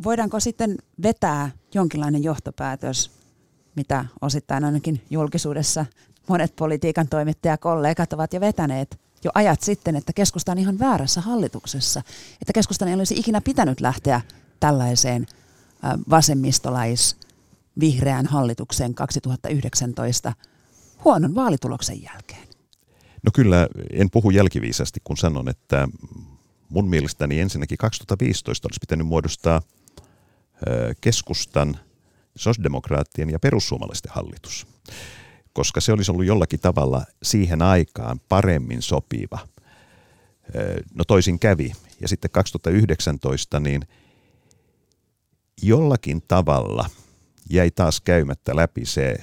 [0.04, 3.10] voidaanko sitten vetää jonkinlainen johtopäätös,
[3.76, 5.86] mitä osittain ainakin julkisuudessa
[6.28, 12.02] monet politiikan toimittajakollegat ovat jo vetäneet jo ajat sitten, että keskusta on ihan väärässä hallituksessa,
[12.40, 14.20] että keskustan ei olisi ikinä pitänyt lähteä
[14.60, 15.26] tällaiseen
[16.10, 17.16] vasemmistolais
[17.80, 20.32] vihreän hallitukseen 2019
[21.04, 22.48] huonon vaalituloksen jälkeen?
[23.22, 25.88] No kyllä, en puhu jälkiviisasti, kun sanon, että
[26.68, 29.62] mun mielestäni ensinnäkin 2015 olisi pitänyt muodostaa
[31.00, 31.78] keskustan,
[32.36, 34.66] sosdemokraattien ja perussuomalaisten hallitus,
[35.52, 39.38] koska se olisi ollut jollakin tavalla siihen aikaan paremmin sopiva.
[40.94, 41.72] No toisin kävi.
[42.00, 43.82] Ja sitten 2019 niin–
[45.62, 46.90] jollakin tavalla
[47.50, 49.16] jäi taas käymättä läpi se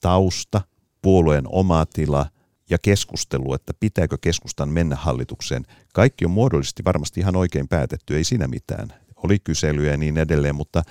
[0.00, 0.60] tausta,
[1.02, 2.26] puolueen oma tila
[2.70, 5.66] ja keskustelu, että pitääkö keskustan mennä hallitukseen.
[5.94, 8.88] Kaikki on muodollisesti varmasti ihan oikein päätetty, ei siinä mitään.
[9.16, 10.82] Oli kyselyjä ja niin edelleen, mutta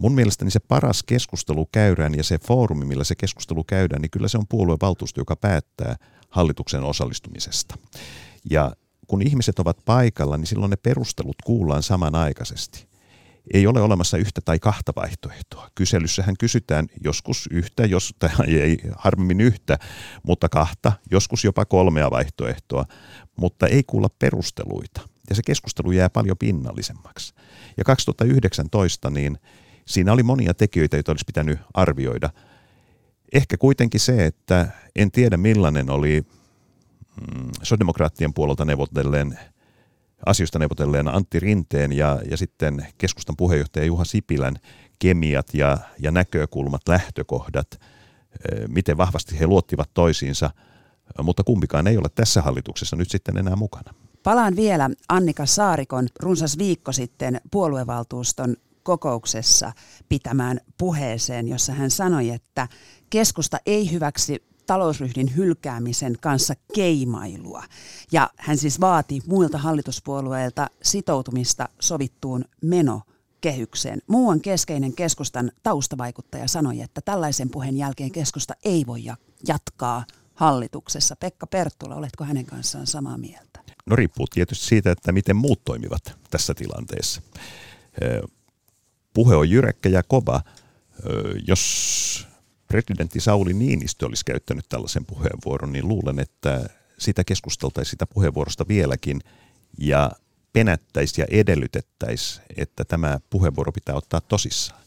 [0.00, 4.28] mun mielestäni se paras keskustelu käydään ja se foorumi, millä se keskustelu käydään, niin kyllä
[4.28, 5.96] se on puoluevaltuusto, joka päättää
[6.28, 7.78] hallituksen osallistumisesta.
[8.50, 8.72] Ja
[9.06, 12.88] kun ihmiset ovat paikalla, niin silloin ne perustelut kuullaan samanaikaisesti.
[13.54, 15.68] Ei ole olemassa yhtä tai kahta vaihtoehtoa.
[15.74, 19.78] Kyselyssähän kysytään joskus yhtä, jos, tai ei harvemmin yhtä,
[20.22, 22.84] mutta kahta, joskus jopa kolmea vaihtoehtoa,
[23.36, 25.00] mutta ei kuulla perusteluita.
[25.30, 27.34] Ja se keskustelu jää paljon pinnallisemmaksi.
[27.76, 29.38] Ja 2019 niin
[29.90, 32.30] siinä oli monia tekijöitä, joita olisi pitänyt arvioida.
[33.32, 36.26] Ehkä kuitenkin se, että en tiedä millainen oli
[37.20, 39.38] mm, sosiaalidemokraattien puolelta neuvotelleen
[40.26, 44.56] asioista neuvotelleen Antti Rinteen ja, ja sitten keskustan puheenjohtaja Juha Sipilän
[44.98, 50.50] kemiat ja, ja näkökulmat, lähtökohdat, eh, miten vahvasti he luottivat toisiinsa,
[51.22, 53.94] mutta kumpikaan ei ole tässä hallituksessa nyt sitten enää mukana.
[54.22, 59.72] Palaan vielä Annika Saarikon runsas viikko sitten puoluevaltuuston kokouksessa
[60.08, 62.68] pitämään puheeseen, jossa hän sanoi, että
[63.10, 67.64] keskusta ei hyväksy talousryhdin hylkäämisen kanssa keimailua.
[68.12, 73.02] Ja hän siis vaati muilta hallituspuolueilta sitoutumista sovittuun meno
[73.40, 74.02] kehykseen.
[74.06, 79.04] Muuan keskeinen keskustan taustavaikuttaja sanoi, että tällaisen puheen jälkeen keskusta ei voi
[79.48, 81.16] jatkaa hallituksessa.
[81.16, 83.60] Pekka Perttula, oletko hänen kanssaan samaa mieltä?
[83.86, 87.22] No riippuu tietysti siitä, että miten muut toimivat tässä tilanteessa.
[89.20, 90.40] Puhe on jyräkkä ja kova.
[91.46, 92.26] Jos
[92.68, 99.20] presidentti Sauli Niinistö olisi käyttänyt tällaisen puheenvuoron, niin luulen, että sitä keskusteltaisiin sitä puheenvuorosta vieläkin
[99.78, 100.10] ja
[100.52, 104.82] penättäisiin ja edellytettäisiin, että tämä puheenvuoro pitää ottaa tosissaan.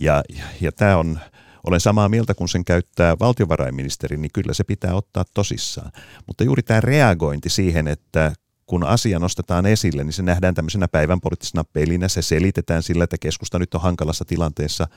[0.00, 1.20] Ja, ja, ja tämä on,
[1.66, 5.92] olen samaa mieltä, kun sen käyttää valtiovarainministeri, niin kyllä se pitää ottaa tosissaan.
[6.26, 8.32] Mutta juuri tämä reagointi siihen, että
[8.68, 13.16] kun asia nostetaan esille, niin se nähdään tämmöisenä päivän poliittisena pelinä, se selitetään sillä, että
[13.20, 14.88] keskusta nyt on hankalassa tilanteessa.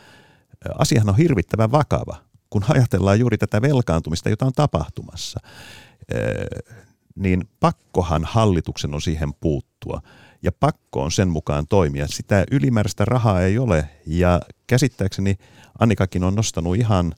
[0.79, 2.15] Asiahan on hirvittävän vakava,
[2.49, 5.39] kun ajatellaan juuri tätä velkaantumista, jota on tapahtumassa.
[7.15, 10.01] Niin pakkohan hallituksen on siihen puuttua
[10.43, 12.07] ja pakko on sen mukaan toimia.
[12.07, 15.35] Sitä ylimääräistä rahaa ei ole ja käsittääkseni
[15.79, 17.13] Annikakin on nostanut ihan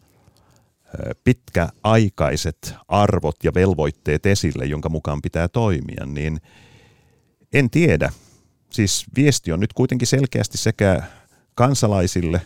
[1.23, 6.41] pitkäaikaiset arvot ja velvoitteet esille, jonka mukaan pitää toimia, niin
[7.53, 8.11] en tiedä.
[8.69, 11.03] Siis viesti on nyt kuitenkin selkeästi sekä
[11.55, 12.41] kansalaisille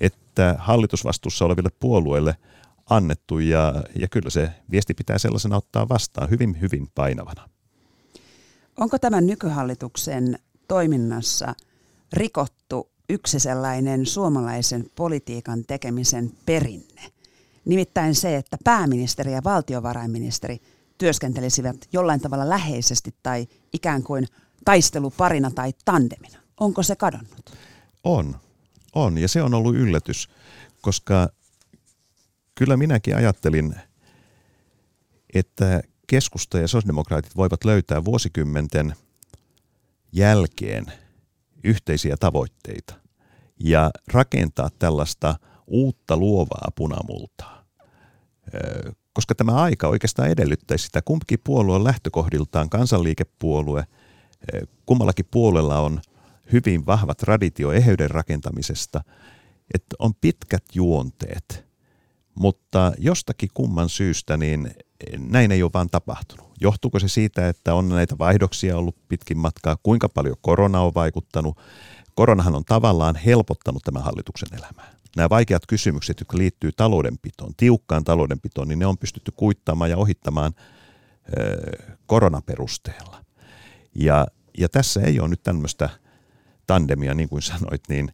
[0.00, 2.36] että hallitusvastuussa oleville puolueille
[2.90, 7.48] annettu ja, ja kyllä se viesti pitää sellaisena ottaa vastaan hyvin, hyvin painavana.
[8.76, 11.54] Onko tämän nykyhallituksen toiminnassa
[12.12, 17.02] rikottu yksi sellainen suomalaisen politiikan tekemisen perinne?
[17.64, 20.58] Nimittäin se, että pääministeri ja valtiovarainministeri
[20.98, 24.26] työskentelisivät jollain tavalla läheisesti tai ikään kuin
[24.64, 26.38] taisteluparina tai tandemina.
[26.60, 27.50] Onko se kadonnut?
[28.04, 28.36] On,
[28.94, 30.28] on ja se on ollut yllätys,
[30.80, 31.28] koska
[32.54, 33.74] kyllä minäkin ajattelin,
[35.34, 38.94] että keskusta ja sosiaalidemokraatit voivat löytää vuosikymmenten
[40.12, 40.86] jälkeen
[41.64, 42.94] yhteisiä tavoitteita
[43.60, 45.34] ja rakentaa tällaista
[45.70, 47.64] uutta luovaa punamultaa.
[49.12, 53.86] Koska tämä aika oikeastaan edellyttäisi sitä, kumpikin puolue on lähtökohdiltaan kansanliikepuolue,
[54.86, 56.00] kummallakin puolella on
[56.52, 59.00] hyvin vahva traditio eheyden rakentamisesta,
[59.74, 61.64] että on pitkät juonteet,
[62.34, 64.74] mutta jostakin kumman syystä niin
[65.18, 66.50] näin ei ole vaan tapahtunut.
[66.60, 71.58] Johtuuko se siitä, että on näitä vaihdoksia ollut pitkin matkaa, kuinka paljon korona on vaikuttanut?
[72.14, 74.99] Koronahan on tavallaan helpottanut tämän hallituksen elämää.
[75.16, 80.52] Nämä vaikeat kysymykset, jotka liittyy taloudenpitoon, tiukkaan taloudenpitoon, niin ne on pystytty kuittaamaan ja ohittamaan
[82.06, 83.24] koronaperusteella.
[83.94, 84.26] Ja,
[84.58, 85.90] ja tässä ei ole nyt tämmöistä
[86.66, 88.12] tandemia, niin kuin sanoit, niin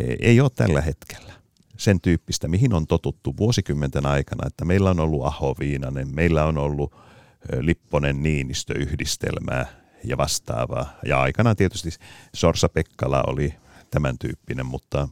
[0.00, 1.32] e, ei ole tällä hetkellä
[1.76, 6.58] sen tyyppistä, mihin on totuttu vuosikymmenten aikana, että meillä on ollut Aho Viinanen, meillä on
[6.58, 6.94] ollut
[7.60, 9.66] Lipponen Niinistö yhdistelmää
[10.04, 10.92] ja vastaavaa.
[11.06, 11.90] Ja aikanaan tietysti
[12.34, 13.54] Sorsa Pekkala oli
[13.90, 15.08] tämän tyyppinen, mutta,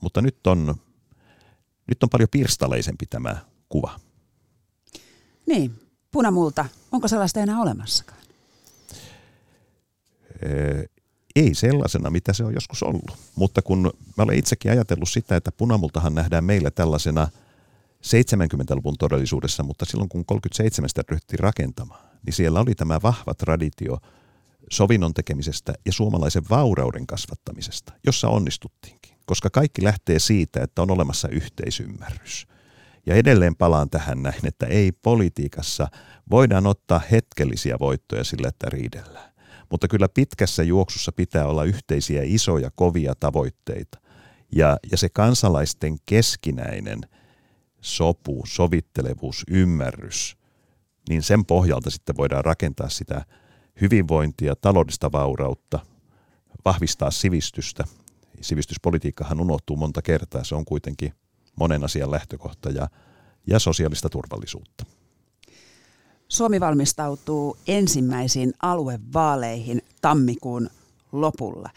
[0.00, 0.74] mutta nyt, on,
[1.86, 3.36] nyt on paljon pirstaleisempi tämä
[3.68, 4.00] kuva.
[5.46, 8.20] Niin, punamulta, onko sellaista enää olemassakaan?
[11.36, 13.16] ei sellaisena, mitä se on joskus ollut.
[13.34, 17.28] Mutta kun mä olen itsekin ajatellut sitä, että punamultahan nähdään meillä tällaisena
[18.06, 23.98] 70-luvun todellisuudessa, mutta silloin kun 37 ryhdyttiin rakentamaan, niin siellä oli tämä vahva traditio
[24.72, 29.16] sovinnon tekemisestä ja suomalaisen vaurauden kasvattamisesta, jossa onnistuttiinkin.
[29.26, 32.46] Koska kaikki lähtee siitä, että on olemassa yhteisymmärrys.
[33.06, 35.88] Ja edelleen palaan tähän näin, että ei politiikassa
[36.30, 39.30] voidaan ottaa hetkellisiä voittoja sillä, että riidellään
[39.70, 44.00] mutta kyllä pitkässä juoksussa pitää olla yhteisiä isoja kovia tavoitteita.
[44.52, 47.00] Ja, ja se kansalaisten keskinäinen
[47.80, 50.36] sopu, sovittelevuus, ymmärrys,
[51.08, 53.24] niin sen pohjalta sitten voidaan rakentaa sitä
[53.80, 55.78] hyvinvointia, taloudellista vaurautta,
[56.64, 57.84] vahvistaa sivistystä.
[58.40, 61.12] Sivistyspolitiikkahan unohtuu monta kertaa, se on kuitenkin
[61.56, 62.88] monen asian lähtökohta ja,
[63.46, 64.84] ja sosiaalista turvallisuutta.
[66.28, 70.70] Suomi valmistautuu ensimmäisiin aluevaaleihin tammikuun
[71.12, 71.70] lopulla.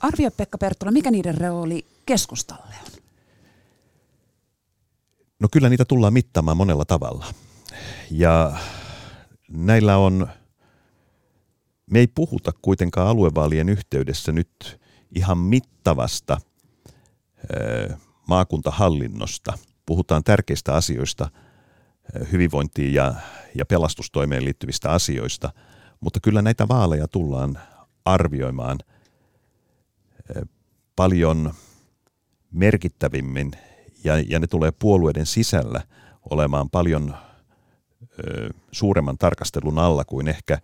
[0.00, 3.00] Arvio Pekka Perttula, mikä niiden rooli keskustalle on?
[5.40, 7.26] No kyllä niitä tullaan mittaamaan monella tavalla.
[8.10, 8.56] Ja
[9.48, 10.28] näillä on,
[11.90, 14.80] me ei puhuta kuitenkaan aluevaalien yhteydessä nyt
[15.14, 16.40] ihan mittavasta
[18.28, 19.58] maakuntahallinnosta.
[19.86, 21.30] Puhutaan tärkeistä asioista–
[22.32, 23.14] hyvinvointiin ja,
[23.54, 25.52] ja pelastustoimeen liittyvistä asioista,
[26.00, 27.58] mutta kyllä näitä vaaleja tullaan
[28.04, 28.78] arvioimaan
[30.96, 31.54] paljon
[32.50, 33.52] merkittävimmin
[34.04, 35.82] ja, ja ne tulee puolueiden sisällä
[36.30, 37.16] olemaan paljon
[38.02, 40.58] ö, suuremman tarkastelun alla kuin ehkä,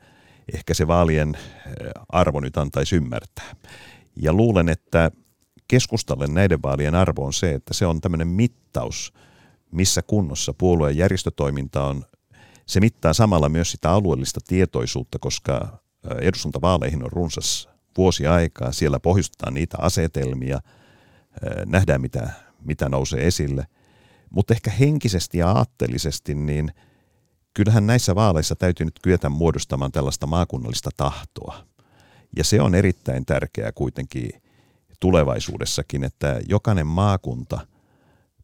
[0.55, 1.39] ehkä se vaalien
[2.09, 3.57] arvo nyt antaisi ymmärtää.
[4.17, 5.11] Ja luulen, että
[5.69, 9.13] keskustalle näiden vaalien arvo on se, että se on tämmöinen mittaus–
[9.77, 12.05] missä kunnossa puolueen järjestötoiminta on.
[12.67, 15.79] Se mittaa samalla myös sitä alueellista tietoisuutta, koska
[16.21, 18.73] eduskuntavaaleihin on runsas vuosi aikaa.
[18.73, 20.61] Siellä pohjustetaan niitä asetelmia,
[21.67, 22.31] nähdään mitä,
[22.65, 23.67] mitä nousee esille.
[24.31, 26.73] Mutta ehkä henkisesti ja aatteellisesti, niin
[27.57, 31.67] kyllähän näissä vaaleissa täytyy nyt kyetä muodostamaan tällaista maakunnallista tahtoa.
[32.37, 34.31] Ja se on erittäin tärkeää kuitenkin
[35.01, 37.67] tulevaisuudessakin, että jokainen maakunta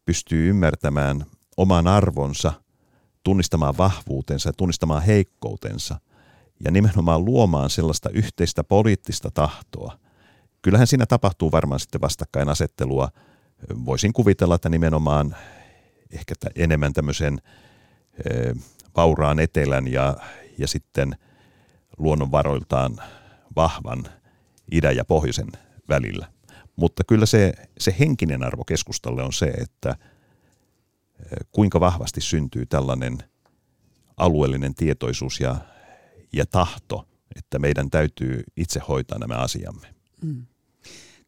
[0.05, 2.53] pystyy ymmärtämään oman arvonsa,
[3.23, 6.01] tunnistamaan vahvuutensa, tunnistamaan heikkoutensa
[6.65, 9.99] ja nimenomaan luomaan sellaista yhteistä poliittista tahtoa.
[10.63, 13.09] Kyllähän siinä tapahtuu varmaan sitten vastakkainasettelua.
[13.85, 15.37] Voisin kuvitella, että nimenomaan
[16.11, 17.41] ehkä enemmän tämmöisen
[18.97, 20.17] vauraan etelän ja,
[20.59, 21.17] ja sitten
[21.99, 22.97] luonnonvaroiltaan
[23.57, 24.05] vahvan
[24.73, 25.49] idän ja pohjoisen
[25.89, 26.33] välillä.
[26.77, 29.97] Mutta kyllä se, se henkinen arvo keskustalle on se, että
[31.53, 33.19] kuinka vahvasti syntyy tällainen
[34.17, 35.57] alueellinen tietoisuus ja,
[36.33, 39.95] ja tahto, että meidän täytyy itse hoitaa nämä asiamme.
[40.23, 40.47] Mm.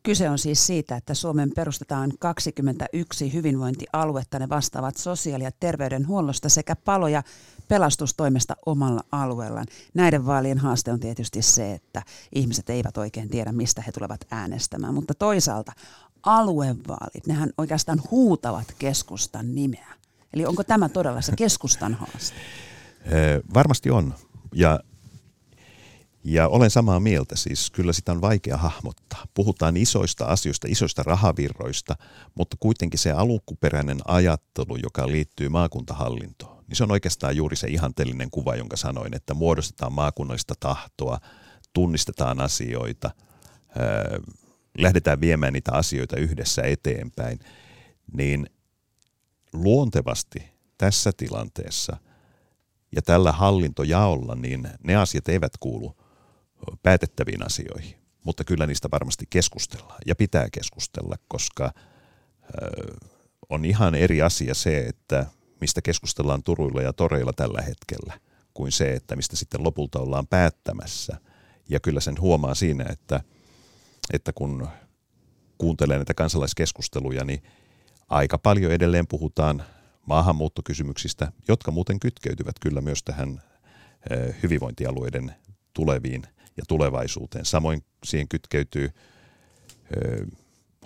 [0.04, 4.38] Kyse on siis siitä, että Suomen perustetaan 21 hyvinvointialuetta.
[4.38, 7.22] Ne vastaavat sosiaali- ja terveydenhuollosta sekä palo- ja
[7.68, 9.66] pelastustoimesta omalla alueellaan.
[9.94, 12.02] Näiden vaalien haaste on tietysti se, että
[12.34, 14.94] ihmiset eivät oikein tiedä, mistä he tulevat äänestämään.
[14.94, 15.72] Mutta toisaalta
[16.22, 19.88] aluevaalit, nehän oikeastaan huutavat keskustan nimeä.
[20.32, 22.36] Eli onko tämä todella se keskustan haaste?
[23.54, 24.14] Varmasti on.
[24.54, 24.80] Ja
[26.24, 29.24] ja olen samaa mieltä, siis kyllä sitä on vaikea hahmottaa.
[29.34, 31.96] Puhutaan isoista asioista, isoista rahavirroista,
[32.34, 38.30] mutta kuitenkin se alkuperäinen ajattelu, joka liittyy maakuntahallintoon, niin se on oikeastaan juuri se ihanteellinen
[38.30, 41.18] kuva, jonka sanoin, että muodostetaan maakunnallista tahtoa,
[41.72, 43.10] tunnistetaan asioita,
[44.78, 47.38] lähdetään viemään niitä asioita yhdessä eteenpäin,
[48.12, 48.46] niin
[49.52, 50.42] luontevasti
[50.78, 51.96] tässä tilanteessa
[52.96, 56.03] ja tällä hallintojaolla, niin ne asiat eivät kuulu
[56.82, 57.94] päätettäviin asioihin,
[58.24, 61.72] mutta kyllä niistä varmasti keskustellaan ja pitää keskustella, koska
[63.48, 65.26] on ihan eri asia se, että
[65.60, 68.20] mistä keskustellaan Turuilla ja Toreilla tällä hetkellä,
[68.54, 71.16] kuin se, että mistä sitten lopulta ollaan päättämässä.
[71.68, 73.20] Ja kyllä sen huomaa siinä, että,
[74.12, 74.68] että kun
[75.58, 77.42] kuuntelee näitä kansalaiskeskusteluja, niin
[78.08, 79.64] aika paljon edelleen puhutaan
[80.06, 83.42] maahanmuuttokysymyksistä, jotka muuten kytkeytyvät kyllä myös tähän
[84.42, 85.34] hyvinvointialueiden
[85.72, 86.22] tuleviin
[86.56, 87.44] ja tulevaisuuteen.
[87.44, 88.90] Samoin siihen kytkeytyy,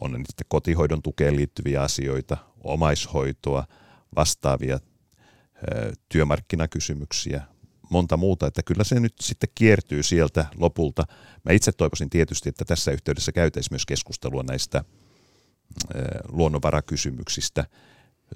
[0.00, 3.64] on sitten kotihoidon tukeen liittyviä asioita, omaishoitoa,
[4.16, 4.78] vastaavia
[6.08, 7.42] työmarkkinakysymyksiä,
[7.90, 11.04] monta muuta, että kyllä se nyt sitten kiertyy sieltä lopulta.
[11.44, 14.84] Mä itse toivoisin tietysti, että tässä yhteydessä käytäisiin myös keskustelua näistä
[16.28, 17.64] luonnonvarakysymyksistä.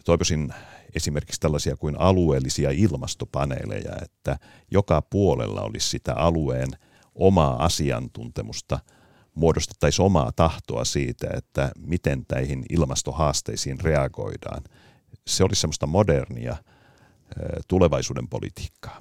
[0.04, 0.54] Toivoisin
[0.94, 4.38] esimerkiksi tällaisia kuin alueellisia ilmastopaneeleja, että
[4.70, 6.68] joka puolella olisi sitä alueen–
[7.14, 8.78] omaa asiantuntemusta,
[9.34, 14.62] muodostettaisiin omaa tahtoa siitä, että miten näihin ilmastohaasteisiin reagoidaan.
[15.26, 16.56] Se olisi semmoista modernia
[17.68, 18.98] tulevaisuuden politiikkaa.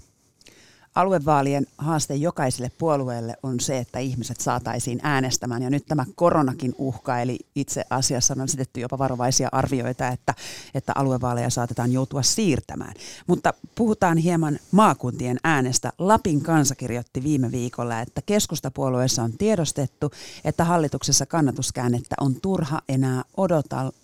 [0.95, 5.61] Aluevaalien haaste jokaiselle puolueelle on se, että ihmiset saataisiin äänestämään.
[5.61, 10.33] Ja nyt tämä koronakin uhka, eli itse asiassa on esitetty jopa varovaisia arvioita, että,
[10.73, 12.93] että aluevaaleja saatetaan joutua siirtämään.
[13.27, 15.91] Mutta puhutaan hieman maakuntien äänestä.
[15.97, 20.11] Lapin kansa kirjoitti viime viikolla, että keskustapuolueessa on tiedostettu,
[20.45, 23.23] että hallituksessa kannatuskäännettä on turha enää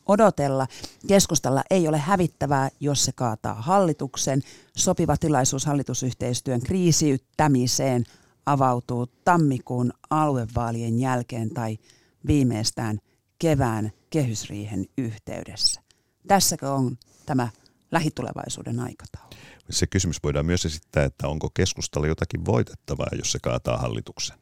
[0.08, 0.68] odotella.
[1.08, 4.44] Keskustalla ei ole hävittävää, jos se kaataa hallituksen.
[4.78, 8.04] Sopiva tilaisuus hallitusyhteistyön kriisiyttämiseen
[8.46, 11.78] avautuu tammikuun aluevaalien jälkeen tai
[12.28, 13.00] viimeistään
[13.40, 15.82] kevään kehysriihen yhteydessä.
[16.28, 17.50] Tässäkö on tämä
[17.92, 19.30] lähitulevaisuuden aikataulu?
[19.70, 24.38] Se kysymys voidaan myös esittää, että onko keskustalla jotakin voitettavaa, jos se kaataa hallituksen.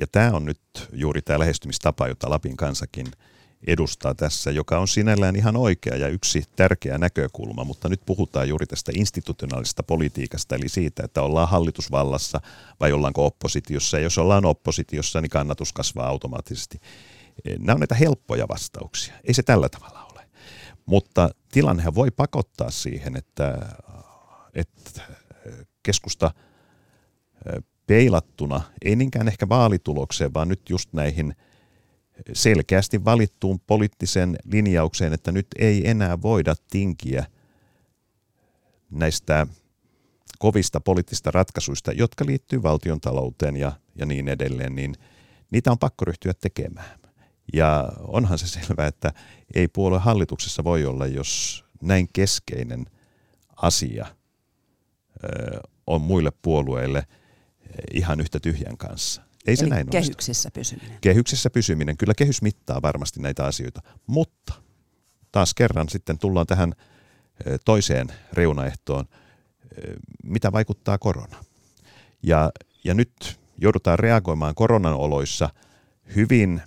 [0.00, 0.60] Ja tämä on nyt
[0.92, 3.06] juuri tämä lähestymistapa, jota Lapin kansakin–
[3.66, 8.66] edustaa tässä, joka on sinällään ihan oikea ja yksi tärkeä näkökulma, mutta nyt puhutaan juuri
[8.66, 12.40] tästä institutionaalisesta politiikasta, eli siitä, että ollaan hallitusvallassa
[12.80, 16.80] vai ollaanko oppositiossa, ja jos ollaan oppositiossa, niin kannatus kasvaa automaattisesti.
[17.58, 20.28] Nämä on näitä helppoja vastauksia, ei se tällä tavalla ole.
[20.86, 23.76] Mutta tilannehan voi pakottaa siihen, että,
[24.54, 25.02] että
[25.82, 26.30] keskusta
[27.86, 31.34] peilattuna, ei niinkään ehkä vaalitulokseen, vaan nyt just näihin–
[32.32, 37.26] selkeästi valittuun poliittiseen linjaukseen, että nyt ei enää voida tinkiä
[38.90, 39.46] näistä
[40.38, 44.94] kovista poliittisista ratkaisuista, jotka liittyy valtion talouteen ja, ja niin edelleen, niin
[45.50, 46.98] niitä on pakko ryhtyä tekemään.
[47.52, 49.12] Ja onhan se selvää, että
[49.54, 52.86] ei puolue hallituksessa voi olla, jos näin keskeinen
[53.56, 54.06] asia
[55.86, 57.06] on muille puolueille
[57.92, 59.27] ihan yhtä tyhjän kanssa.
[59.48, 60.98] Ei se Eli näin kehyksissä pysyminen.
[61.00, 61.96] Kehyksissä pysyminen.
[61.96, 63.80] Kyllä kehys mittaa varmasti näitä asioita.
[64.06, 64.52] Mutta
[65.32, 66.72] taas kerran sitten tullaan tähän
[67.64, 69.04] toiseen reunaehtoon.
[70.24, 71.36] Mitä vaikuttaa korona?
[72.22, 72.50] Ja,
[72.84, 75.50] ja nyt joudutaan reagoimaan koronan oloissa
[76.16, 76.62] hyvin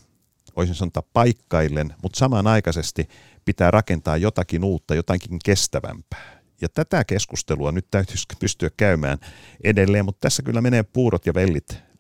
[0.56, 3.08] voisin sanoa paikkaillen, mutta samanaikaisesti
[3.46, 6.42] pitää rakentaa jotakin uutta, jotakin kestävämpää.
[6.62, 9.18] Ja tätä keskustelua nyt täytyisi pystyä käymään
[9.64, 11.91] edelleen, mutta tässä kyllä menee puurot ja vellit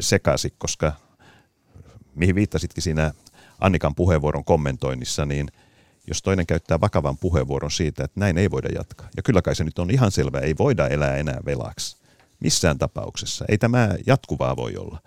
[0.00, 0.92] sekaisin, koska
[2.14, 3.12] mihin viittasitkin siinä
[3.60, 5.48] Annikan puheenvuoron kommentoinnissa, niin
[6.06, 9.08] jos toinen käyttää vakavan puheenvuoron siitä, että näin ei voida jatkaa.
[9.16, 11.96] Ja kyllä kai se nyt on ihan selvä, ei voida elää enää velaksi.
[12.40, 13.44] Missään tapauksessa.
[13.48, 15.02] Ei tämä jatkuvaa voi olla.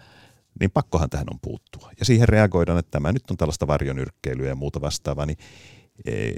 [0.59, 1.91] Niin pakkohan tähän on puuttua.
[1.99, 5.37] Ja siihen reagoidaan, että tämä nyt on tällaista varjonyrkkeilyä ja muuta vastaavaa, niin
[6.05, 6.31] e,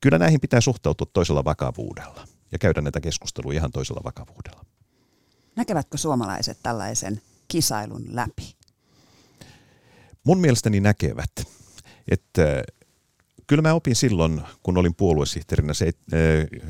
[0.00, 4.64] kyllä näihin pitää suhtautua toisella vakavuudella ja käydä näitä keskusteluja ihan toisella vakavuudella.
[5.56, 8.56] Näkevätkö suomalaiset tällaisen kisailun läpi?
[10.24, 11.32] Mun mielestäni näkevät,
[12.10, 12.62] että
[13.46, 15.72] kyllä mä opin silloin, kun olin puoluesihteerinä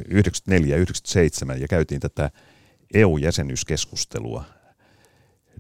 [0.09, 2.31] 94 97 ja käytiin tätä
[2.95, 4.45] EU-jäsenyyskeskustelua,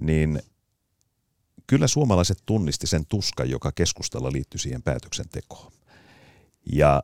[0.00, 0.42] niin
[1.66, 5.72] kyllä suomalaiset tunnisti sen tuskan, joka keskustella liittyi siihen päätöksentekoon.
[6.72, 7.02] Ja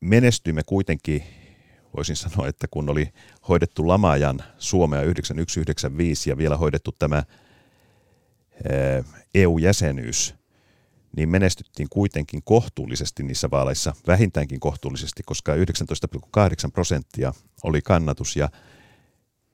[0.00, 1.24] menestyimme kuitenkin,
[1.96, 3.12] voisin sanoa, että kun oli
[3.48, 7.24] hoidettu lamajan Suomea 9195 ja vielä hoidettu tämä
[9.34, 10.34] EU-jäsenyys,
[11.16, 15.60] niin menestyttiin kuitenkin kohtuullisesti niissä vaaleissa, vähintäänkin kohtuullisesti, koska 19,8
[16.72, 17.32] prosenttia
[17.62, 18.36] oli kannatus.
[18.36, 18.48] Ja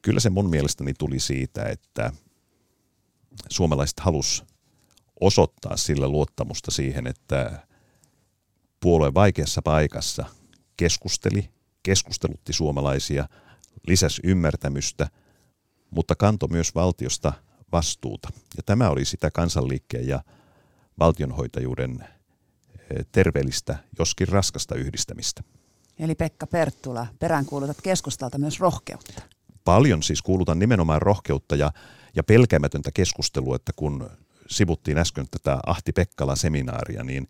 [0.03, 2.13] kyllä se mun mielestäni tuli siitä, että
[3.49, 4.45] suomalaiset halus
[5.21, 7.67] osoittaa sillä luottamusta siihen, että
[8.81, 10.25] puolue vaikeassa paikassa
[10.77, 11.51] keskusteli,
[11.83, 13.29] keskustelutti suomalaisia,
[13.87, 15.09] lisäsi ymmärtämystä,
[15.91, 17.33] mutta kanto myös valtiosta
[17.73, 18.29] vastuuta.
[18.57, 20.23] Ja tämä oli sitä kansanliikkeen ja
[20.99, 25.43] valtionhoitajuuden eh, terveellistä, joskin raskasta yhdistämistä.
[25.99, 29.23] Eli Pekka Perttula, peräänkuulutat keskustalta myös rohkeutta.
[29.65, 31.73] Paljon siis kuulutan nimenomaan rohkeutta ja,
[32.17, 34.11] ja pelkäämätöntä keskustelua, että kun
[34.51, 37.29] sivuttiin äsken tätä Ahti Pekkala-seminaaria, niin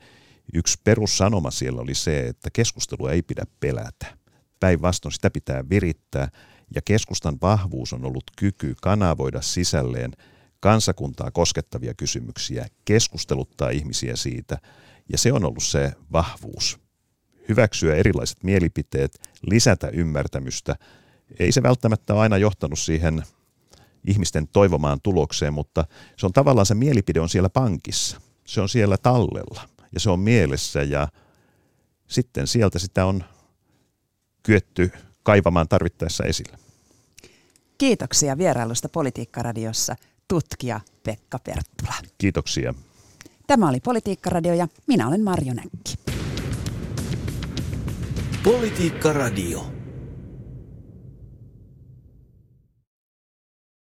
[0.54, 4.17] yksi perussanoma siellä oli se, että keskustelua ei pidä pelätä.
[4.60, 6.28] Päinvastoin sitä pitää virittää
[6.74, 10.12] ja keskustan vahvuus on ollut kyky kanavoida sisälleen
[10.60, 14.58] kansakuntaa koskettavia kysymyksiä, keskusteluttaa ihmisiä siitä,
[15.12, 16.78] ja se on ollut se vahvuus.
[17.48, 20.76] Hyväksyä erilaiset mielipiteet, lisätä ymmärtämystä.
[21.38, 23.22] Ei se välttämättä aina johtanut siihen
[24.06, 25.84] ihmisten toivomaan tulokseen, mutta
[26.16, 28.20] se on tavallaan se mielipide on siellä pankissa.
[28.44, 31.08] Se on siellä tallella ja se on mielessä ja
[32.06, 33.24] sitten sieltä sitä on
[34.48, 34.90] kyetty
[35.22, 36.58] kaivamaan tarvittaessa esille.
[37.78, 39.96] Kiitoksia vierailusta Politiikkaradiossa
[40.28, 41.94] tutkija Pekka Perttula.
[42.18, 42.74] Kiitoksia.
[43.46, 45.94] Tämä oli Politiikkaradio ja minä olen Marjo Näkki.
[48.42, 49.77] Politiikkaradio.